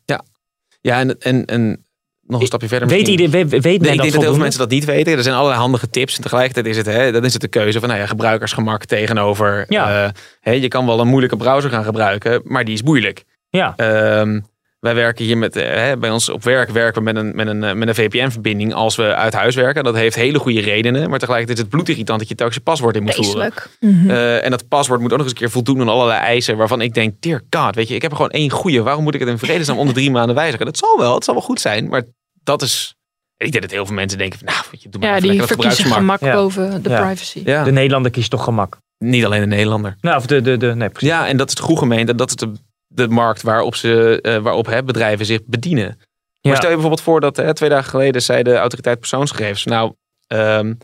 [0.81, 1.85] Ja, en, en, en
[2.23, 2.89] nog een stapje verder.
[2.89, 3.21] Weet, misschien.
[3.21, 5.13] iedereen, weet, weet Nee, men ik dat denk dat heel veel mensen dat niet weten.
[5.13, 6.17] Er zijn allerlei handige tips.
[6.17, 9.65] En tegelijkertijd is het, hè, dan is het de keuze van nou ja, gebruikersgemak tegenover.
[9.69, 10.05] Ja.
[10.05, 10.11] eh,
[10.41, 13.25] hè, je kan wel een moeilijke browser gaan gebruiken, maar die is moeilijk.
[13.49, 14.41] Ja, Ehm,
[14.87, 17.47] wij werken hier met, eh, hè, bij ons op werk werken we met een, met
[17.47, 19.85] een, eh, met een VPN-verbinding als we uit huis werken.
[19.85, 22.97] Dat heeft hele goede redenen, maar tegelijkertijd is het bloedirritant dat je telkens je paswoord
[22.97, 23.53] in moet voeren.
[23.81, 26.81] Eh, en dat paswoord moet ook nog eens een keer voldoen aan allerlei eisen waarvan
[26.81, 28.83] ik denk, dear god, weet je, ik heb er gewoon één goede.
[28.83, 30.67] Waarom moet ik het in vredesnaam onder drie maanden wijzigen?
[30.67, 32.03] Dat zal wel, het zal wel goed zijn, maar
[32.43, 32.95] dat is...
[33.39, 35.47] Ik denk dat heel veel mensen denken van, nou, je, doe maar Ja, die dat
[35.47, 36.33] verkiezen gemak Ja.
[36.33, 37.01] boven de Ja.
[37.07, 37.43] privacy.
[37.45, 38.79] Ja, de Nederlander kiest toch gemak.
[38.99, 39.97] niet alleen de Nederlander.
[40.01, 41.09] Nou, of de, de, de, nee, precies.
[41.09, 42.15] Ja, en dat is de goede gemeente.
[42.15, 42.53] Dat is de,
[42.97, 45.99] de markt waarop, ze, eh, waarop hè, bedrijven zich bedienen.
[46.41, 46.51] Ja.
[46.51, 49.65] Maar stel je bijvoorbeeld voor dat hè, twee dagen geleden zei de autoriteit persoonsgegevens.
[49.65, 49.95] Nou,
[50.27, 50.75] ehm,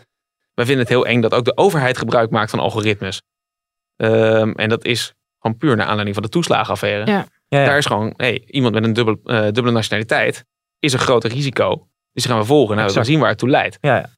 [0.55, 3.22] wij vinden het heel eng dat ook de overheid gebruik maakt van algoritmes.
[3.96, 7.11] Ehm, en dat is gewoon puur naar aanleiding van de toeslagenaffaire.
[7.11, 7.27] Ja.
[7.48, 10.44] Daar is gewoon, hey, iemand met een dubbel, eh, dubbele nationaliteit
[10.79, 11.88] is een groter risico.
[12.12, 12.77] Dus die gaan we volgen.
[12.77, 13.79] Nou, we gaan zien waar het toe leidt.
[13.81, 14.11] Ja, ja.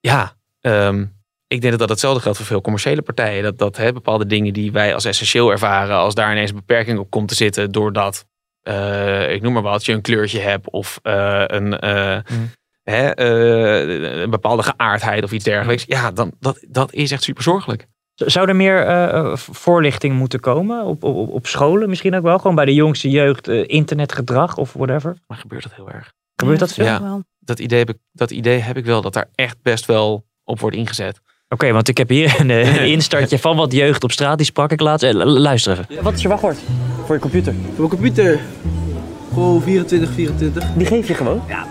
[0.00, 1.06] Ja, ehm,
[1.46, 3.42] ik denk dat dat hetzelfde geldt voor veel commerciële partijen.
[3.42, 6.98] Dat, dat hè, bepaalde dingen die wij als essentieel ervaren, als daar ineens een beperking
[6.98, 8.26] op komt te zitten, doordat,
[8.62, 12.40] eh, ik noem maar wat, je een kleurtje hebt of eh, een, eh, Mhm.
[12.82, 15.84] hè, eh, een bepaalde geaardheid of iets dergelijks.
[15.86, 17.86] Ja, dan, dat, dat is echt super zorgelijk.
[18.14, 22.38] Zou er meer eh, eh, voorlichting moeten komen op, op, op scholen misschien ook wel?
[22.38, 25.16] Gewoon bij de jongste jeugd, internetgedrag of whatever?
[25.26, 26.12] Maar gebeurt dat heel erg?
[26.36, 26.84] Gebeurt dat veel?
[26.84, 27.02] Ja.
[27.02, 27.22] Wel.
[27.38, 30.60] Dat idee, heb ik, dat idee heb ik wel, dat daar echt best wel op
[30.60, 31.20] wordt ingezet.
[31.54, 34.36] Oké, want ik heb hier een, eh, een instartje van wat jeugd op straat.
[34.36, 35.04] Die sprak ik laatst.
[35.04, 36.02] Eh, lu- luister even.
[36.02, 36.58] Wat is je wachtwoord
[37.06, 37.52] voor je computer?
[37.52, 38.40] Voor mijn computer.
[39.32, 40.64] Gewoon 24, 24.
[40.76, 41.42] Die geef je gewoon?
[41.48, 41.66] Ja,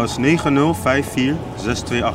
[0.00, 2.14] dat is 9054628.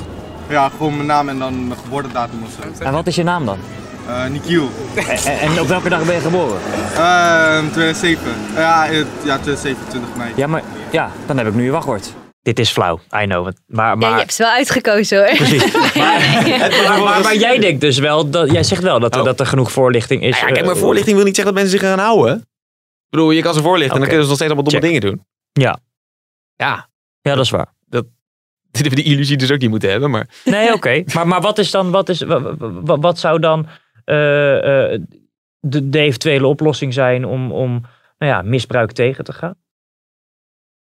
[0.50, 2.84] Ja, gewoon mijn naam en dan mijn geboortedatum of zo.
[2.84, 3.58] En wat is je naam dan?
[4.08, 4.70] Eh Nikiel.
[5.26, 6.58] En, en op welke dag ben je geboren?
[6.96, 8.22] Eh 2007.
[8.56, 8.86] Ja,
[9.26, 10.32] ja, 2007, 20 mei.
[10.36, 12.14] Ja, maar ja, dan heb ik nu je wachtwoord.
[12.42, 13.44] Dit is flauw, I know.
[13.68, 15.36] Maar, Ja, maar, je hebt ze wel uitgekozen hoor.
[15.36, 15.72] Precies.
[15.96, 16.22] Maar,
[16.88, 19.46] maar, maar, maar jij denkt dus wel, dat, jij zegt wel dat, er- dat er
[19.46, 20.36] genoeg voorlichting is.
[20.36, 22.36] Nou ja, kijk, maar eh, voorlichting wil niet zeggen dat mensen zich gaan houden.
[22.36, 22.46] Ik
[23.10, 25.02] bedoel, je kan ze voorlichten en dan kunnen ze nog steeds allemaal domme Check.
[25.02, 25.26] dingen doen.
[25.64, 25.80] Ja.
[26.56, 26.90] Ja,
[27.22, 27.74] Ja, dat is waar.
[27.90, 28.04] dit
[28.72, 30.10] hebben we die illusie dus ook niet moeten hebben.
[30.12, 31.04] Maar Nee, oké.
[31.14, 33.68] Maar, maar wat is dan, wat, is, wat, wat, wat zou dan
[34.06, 35.02] eh, eh,
[35.60, 37.72] de, de eventuele oplossing zijn om, om
[38.18, 39.56] nou ja, misbruik tegen te gaan?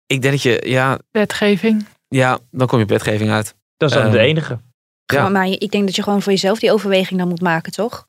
[0.08, 1.86] Ik denk dat je, ja, Wetgeving.
[2.08, 3.56] ja dan kom je op wetgeving uit.
[3.78, 4.60] Dat is dan Ehm, de enige.
[5.06, 5.30] Ja.
[5.30, 8.08] Maar ik denk dat je gewoon voor jezelf die overweging dan moet maken, toch?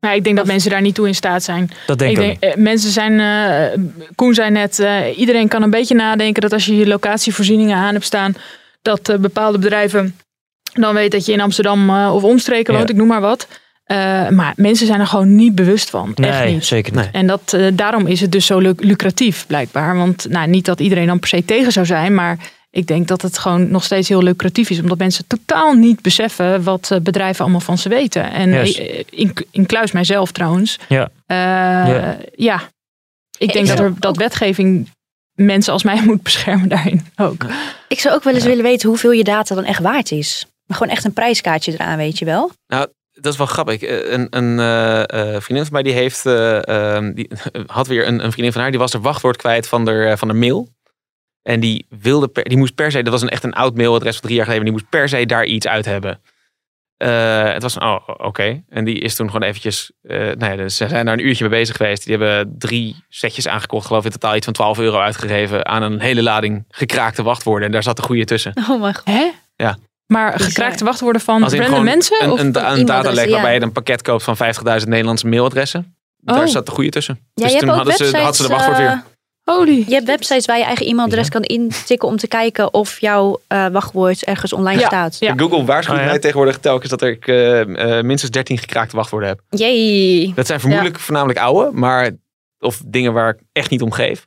[0.00, 1.70] Maar ik denk dat mensen daar niet toe in staat zijn.
[1.86, 2.42] Dat denk ik, denk, niet.
[2.54, 3.82] eh, mensen zijn, eh,
[4.14, 7.92] Koen zei net, eh, iedereen kan een beetje nadenken dat als je je locatievoorzieningen aan
[7.92, 8.34] hebt staan,
[8.82, 10.16] dat bepaalde bedrijven
[10.72, 12.92] dan weten dat je in Amsterdam eh, of omstreken woont, Ja.
[12.94, 13.48] ik noem maar wat.
[13.90, 16.14] Eh, maar mensen zijn er gewoon niet bewust van.
[16.14, 16.64] Echt Nee, niet.
[16.64, 17.08] zeker niet.
[17.12, 19.96] En dat, eh, daarom is het dus zo lu- lucratief, blijkbaar.
[19.96, 22.38] Want nou, niet dat iedereen dan per se tegen zou zijn, maar
[22.70, 24.80] ik denk dat het gewoon nog steeds heel lucratief is.
[24.80, 28.30] Omdat mensen totaal niet beseffen wat eh, bedrijven allemaal van ze weten.
[28.32, 30.78] En eh, in, in kluis mijzelf trouwens.
[30.88, 31.08] Ja.
[31.26, 31.36] Eh,
[31.94, 32.16] Ja.
[32.36, 32.60] ja.
[33.38, 33.74] ik denk Ja.
[33.74, 34.88] dat, er, dat wetgeving
[35.34, 37.46] mensen als mij moet beschermen daarin ook.
[37.88, 40.46] Ik zou ook wel eens willen weten hoeveel je data dan echt waard is.
[40.66, 42.50] Maar gewoon echt een prijskaartje eraan, weet je wel?
[42.66, 42.88] Nou,
[43.20, 43.82] dat is wel grappig.
[43.82, 47.30] Eh, Een, een eh, eh, vriendin van mij die heeft, eh, ehm, die
[47.66, 50.28] had weer een, een vriendin van haar, die was er wachtwoord kwijt van de, van
[50.28, 50.68] de mail.
[51.42, 54.12] En die wilde, per, die moest per se, dat was een echt een oud mailadres
[54.14, 56.20] van drie jaar geleden, die moest per se daar iets uit hebben.
[56.96, 58.62] Eh, het was een, oh, oké.
[58.68, 61.48] En die is toen gewoon eventjes, eh nou ja, dus ze zijn daar een uurtje
[61.48, 62.04] mee bezig geweest.
[62.06, 65.82] Die hebben drie setjes aangekocht, geloof ik in totaal iets van 12 euro uitgegeven aan
[65.82, 67.66] een hele lading gekraakte wachtwoorden.
[67.66, 68.52] En daar zat de goede tussen.
[68.70, 69.04] Oh mijn god.
[69.04, 69.30] Hè?
[69.56, 69.78] Ja.
[70.10, 70.48] Maar Bizar.
[70.48, 72.22] gekraakte wachtwoorden van random mensen?
[72.24, 73.30] Een, of een, een datalek dus, ja.
[73.30, 74.36] waarbij je een pakket koopt van
[74.82, 75.96] 50.000 Nederlandse mailadressen.
[76.16, 76.46] daar Oh.
[76.46, 77.18] zat de goede tussen.
[77.34, 79.02] Ja, dus toen hadden ze, websites, had ze de wachtwoord eh, weer.
[79.44, 79.84] Holy.
[79.86, 83.66] Je hebt websites waar je eigen e-mailadres kan intikken om te kijken of jouw eh,
[83.66, 85.16] wachtwoord ergens online staat.
[85.36, 86.08] Google waarschuwt Oh, ja.
[86.10, 87.60] mij tegenwoordig telkens dat ik eh,
[87.98, 89.40] eh, minstens 13 gekraakte wachtwoorden heb.
[89.50, 90.32] Jee.
[90.34, 92.10] Dat zijn vermoedelijk voornamelijk oude, maar
[92.58, 94.26] of dingen waar ik echt niet om geef.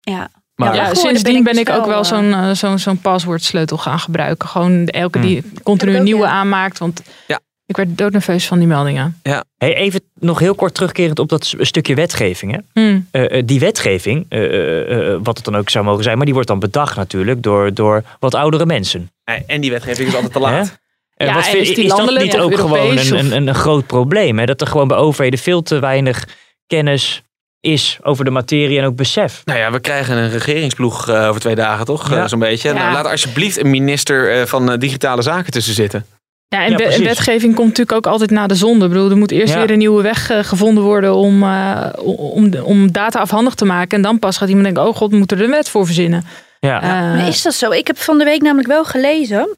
[0.00, 0.30] Ja.
[0.64, 4.48] Maar ja, sindsdien ben ik ook wel zo'n eh, zo'n zo'n paswoordsleutel gaan gebruiken.
[4.48, 6.78] Gewoon elke die continu een nieuwe aanmaakt.
[6.78, 7.40] Want Ja.
[7.66, 9.20] ik werd doodnerveus van die meldingen.
[9.22, 9.44] Ja.
[9.56, 12.52] Hey, even nog heel kort terugkerend op dat stukje wetgeving.
[12.52, 12.58] Hè?
[12.82, 13.06] Hmm.
[13.10, 16.24] Eh, eh, die wetgeving, eh, eh, eh, wat het dan ook zou mogen zijn, maar
[16.24, 19.10] die wordt dan bedacht natuurlijk door, door wat oudere mensen.
[19.24, 20.80] Eh, En die wetgeving is altijd te laat.
[21.14, 23.54] Eh, Ja, wat vind- is die is dat niet ook gewoon Europees een, een, een
[23.54, 24.38] groot probleem?
[24.38, 24.44] Hè?
[24.44, 26.24] Dat er gewoon bij overheden veel te weinig
[26.66, 27.22] kennis
[27.62, 29.42] is over de materie en ook besef.
[29.44, 32.10] Nou ja, we krijgen een regeringsploeg eh, over twee dagen, toch?
[32.10, 32.22] Ja.
[32.22, 32.68] Eh, Zo'n beetje.
[32.68, 32.74] Ja.
[32.74, 36.06] Nou, laat alsjeblieft een minister eh, van digitale zaken tussen zitten.
[36.48, 38.84] Ja, en Ja, wetgeving komt natuurlijk ook altijd na de zonde.
[38.84, 39.58] Ik bedoel, er moet eerst Ja.
[39.58, 43.96] weer een nieuwe weg gevonden worden om, eh, om, om data afhandig te maken.
[43.96, 46.24] En dan pas gaat iemand denken, oh god, we moeten er een wet voor verzinnen.
[46.60, 46.80] Ja.
[46.80, 47.70] Maar is dat zo?
[47.70, 49.56] Ik heb van de week namelijk wel gelezen.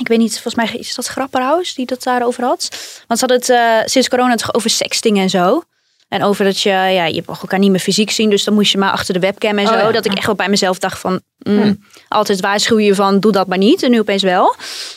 [0.00, 2.68] Ik weet niet, volgens mij is dat Grapperhaus die dat daarover had.
[3.06, 5.62] Want ze hadden het eh, sinds corona toch over sexting en zo.
[6.08, 8.30] En over dat je, ja, je mag elkaar niet meer fysiek zien.
[8.30, 9.78] Dus dan moest je maar achter de webcam en Oh zo.
[9.78, 9.90] ja.
[9.92, 11.74] Dat ik echt wel bij mezelf dacht van, mm, Hm.
[12.08, 13.82] altijd waarschuw je van, doe dat maar niet.
[13.82, 14.54] En nu opeens wel.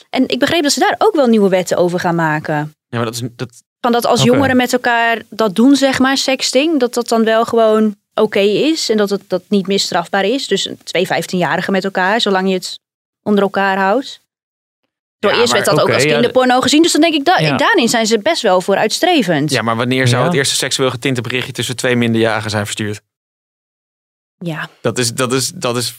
[0.09, 2.55] En ik begreep dat ze daar ook wel nieuwe wetten over gaan maken.
[2.87, 3.21] Ja, maar dat is...
[3.35, 3.49] Dat,
[3.81, 7.45] Van dat als jongeren met elkaar dat doen, zeg maar, sexting, dat dat dan wel
[7.45, 8.89] gewoon oké is.
[8.89, 10.47] En dat het dat niet meer strafbaar is.
[10.47, 12.79] Dus een twee 15-jarigen met elkaar, zolang je het
[13.23, 14.19] onder elkaar houdt.
[15.21, 16.81] Door Ja, eerst maar werd dat ook als ja, kinderporno gezien.
[16.81, 17.57] Dus dan denk ik, da Ja.
[17.57, 19.51] daarin zijn ze best wel vooruitstrevend.
[19.51, 20.27] ja, maar wanneer zou Ja.
[20.27, 23.01] het eerste seksueel getinte berichtje tussen twee minderjarigen zijn verstuurd?
[24.37, 25.95] Ja, Dat is, dat is, dat is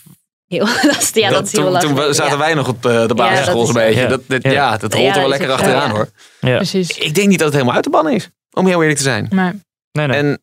[0.46, 1.94] heel, dat is, ja, dat, is heel toen, lastig.
[1.94, 2.38] toen zaten ja.
[2.38, 4.00] wij nog op eh, de basisschool dat zo'n is- beetje.
[4.00, 4.08] Ja.
[4.08, 4.50] Dat, dat- Ja.
[4.50, 4.76] ja.
[4.76, 6.08] dat rolt Ja, er wel dat lekker is achteraan hoor.
[6.40, 6.56] Ja.
[6.56, 6.90] Precies.
[6.98, 8.28] Ik denk niet dat het helemaal uit de ban is.
[8.52, 9.28] Om heel eerlijk te zijn.
[9.30, 9.54] Maar
[9.92, 10.16] Nee, nee.
[10.16, 10.40] En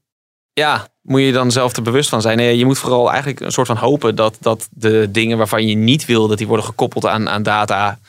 [0.54, 2.38] ja, moet je dan zelf er bewust van zijn.
[2.38, 5.76] Nee, je moet vooral eigenlijk een soort van hopen dat, dat de dingen waarvan je
[5.76, 8.00] niet wil dat die worden gekoppeld aan, aan data,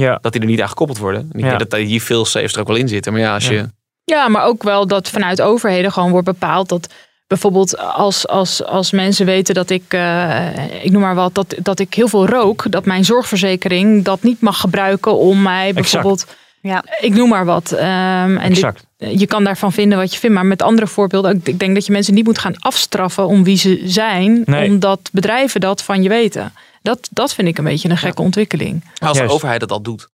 [0.00, 0.18] ja.
[0.22, 1.20] dat die er niet aan gekoppeld worden.
[1.32, 1.56] En ik Ja.
[1.56, 3.12] denk dat die veel safes er ook wel in zitten.
[3.12, 3.52] Maar ja, als Ja.
[3.52, 3.68] je...
[4.04, 6.88] Ja, maar ook wel dat vanuit overheden gewoon wordt bepaald dat
[7.26, 11.78] bijvoorbeeld als, als, als mensen weten dat ik, eh, ik noem maar wat, dat, dat
[11.78, 16.26] ik heel veel rook, dat mijn zorgverzekering dat niet mag gebruiken om mij bijvoorbeeld,
[16.62, 16.84] Ja.
[17.00, 17.72] ik noem maar wat.
[17.72, 21.48] Ehm, en dit- je kan daarvan vinden wat je vindt, maar met andere voorbeelden, ik-
[21.48, 24.68] ik denk dat je mensen niet moet gaan afstraffen om wie ze zijn, Nee.
[24.70, 26.52] omdat bedrijven dat van je weten.
[26.82, 28.84] Dat, dat vind ik een beetje een gekke ontwikkeling.
[28.98, 29.34] Als de Juist.
[29.34, 30.08] overheid dat al doet.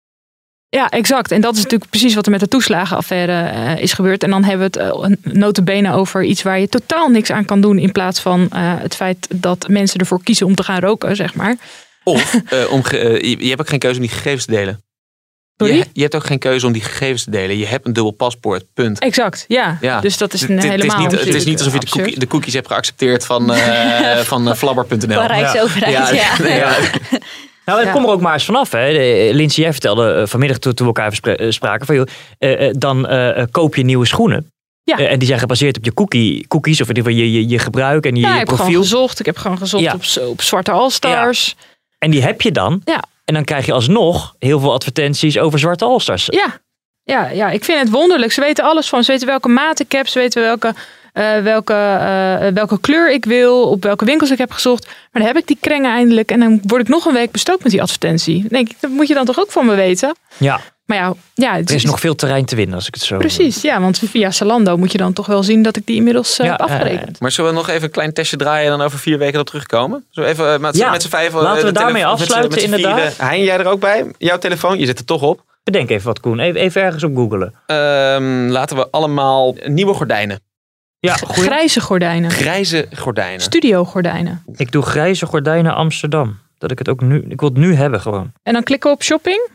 [0.68, 1.30] Ja, exact.
[1.30, 4.22] En dat is natuurlijk precies wat er met de toeslagenaffaire eh, is gebeurd.
[4.22, 7.60] En dan hebben we het uh, notabene over iets waar je totaal niks aan kan
[7.60, 7.78] doen.
[7.78, 11.34] In plaats van eh, het feit dat mensen ervoor kiezen om te gaan roken, zeg
[11.34, 11.56] maar.
[12.04, 14.80] Of eh, om je hebt ook geen keuze om die gegevens te delen.
[15.56, 15.74] Sorry?
[15.76, 17.58] Je, je hebt ook geen keuze om die gegevens te delen.
[17.58, 18.98] Je hebt een dubbel paspoort, punt.
[18.98, 19.78] Exact, ja.
[19.80, 20.00] Ja.
[20.00, 21.78] Dus dat is Het- een het, het helemaal is niet, het is niet alsof je
[21.80, 25.14] de, cookie- de cookies hebt geaccepteerd van, eh van eh, flabber.nl.
[25.14, 25.92] Van Rijksoverheid,
[26.48, 26.48] ja.
[26.48, 26.76] ja.
[27.64, 27.92] Nou, het Ja.
[27.94, 28.72] kom er ook maar eens vanaf.
[28.72, 28.92] Hè.
[28.92, 32.06] De- Lindsay, jij vertelde eh, vanmiddag toen, we elkaar spra- eh, spraken van joh,
[32.38, 34.50] eh, eh, dan eh, eh, koop je nieuwe schoenen.
[34.82, 34.98] Ja.
[34.98, 37.48] Eh, en die zijn gebaseerd op je cookie, cookies of in ieder geval je, je,
[37.48, 39.20] je gebruik en je, Ja, je ik heb gewoon gezocht.
[39.20, 39.94] Ik heb gewoon gezocht Ja.
[39.94, 41.56] op, op Zwarte All-Stars.
[41.98, 42.80] En die heb je dan.
[42.84, 43.02] Ja.
[43.26, 46.26] En dan krijg je alsnog heel veel advertenties over zwarte Allstars.
[46.26, 46.60] Ja.
[47.02, 48.32] Ja, ja, ik vind het wonderlijk.
[48.32, 49.04] Ze weten alles van.
[49.04, 50.08] Ze weten welke maat ik heb.
[50.08, 50.74] Ze weten welke,
[51.16, 53.62] eh, welke, eh, welke kleur ik wil.
[53.70, 54.86] Op welke winkels ik heb gezocht.
[54.86, 56.30] Maar dan heb ik die krengen eindelijk.
[56.30, 58.40] En dan word ik nog een week bestookt met die advertentie.
[58.40, 60.16] Dan denk ik, dat moet je dan toch ook van me weten?
[60.36, 63.02] Ja, Maar ja, ja het er is nog veel terrein te winnen als ik het
[63.02, 63.16] zo...
[63.16, 63.80] Precies, ja.
[63.80, 66.52] Want via Zalando moet je dan toch wel zien dat ik die inmiddels eh, Ja,
[66.52, 67.20] heb afgerekend.
[67.20, 69.46] Maar zullen we nog even een klein testje draaien en dan over vier weken erop
[69.46, 70.04] terugkomen?
[70.12, 71.28] We even eh, met, Ja, met z'n vijf...
[71.34, 73.16] eh, laten we de daarmee afsluiten, met inderdaad.
[73.16, 74.04] Hein, jij er ook bij?
[74.18, 74.78] Jouw telefoon?
[74.78, 75.44] Je zit er toch op.
[75.64, 76.38] Bedenk even wat, Koen.
[76.38, 77.54] Even, even ergens op googelen.
[77.66, 80.40] Ehm, laten we allemaal nieuwe gordijnen.
[81.06, 81.48] Ja, goeie.
[81.50, 82.30] Grijze gordijnen.
[82.30, 83.40] Grijze gordijnen.
[83.40, 84.42] Studio gordijnen.
[84.56, 86.38] Ik doe grijze gordijnen Amsterdam.
[86.58, 87.24] Dat ik het ook nu...
[87.28, 88.32] Ik wil het nu hebben gewoon.
[88.42, 89.48] En dan klikken we op shopping?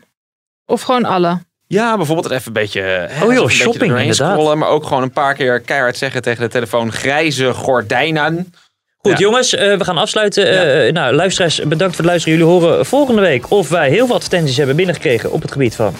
[0.66, 1.38] Of gewoon alle?
[1.66, 4.14] Ja, bijvoorbeeld even een beetje, hè, Oh joh, shopping, inderdaad.
[4.32, 4.58] scrollen.
[4.58, 8.52] Maar ook gewoon een paar keer keihard zeggen tegen de telefoon grijze gordijnen.
[8.98, 9.18] Goed Ja.
[9.18, 10.84] jongens, eh, we gaan afsluiten.
[10.86, 12.38] Eh, nou, luisteraars, bedankt voor het luisteren.
[12.38, 15.94] Jullie horen volgende week of wij heel veel advertenties hebben binnengekregen op het gebied van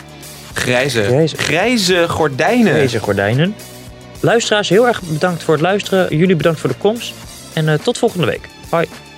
[0.52, 1.36] Grijze, Grijze.
[1.36, 2.72] grijze gordijnen.
[2.74, 3.54] deze gordijnen.
[4.22, 6.16] Luisteraars, heel erg bedankt voor het luisteren.
[6.16, 7.14] Jullie bedankt voor de komst.
[7.54, 8.48] En eh, tot volgende week.
[8.70, 9.11] Bye.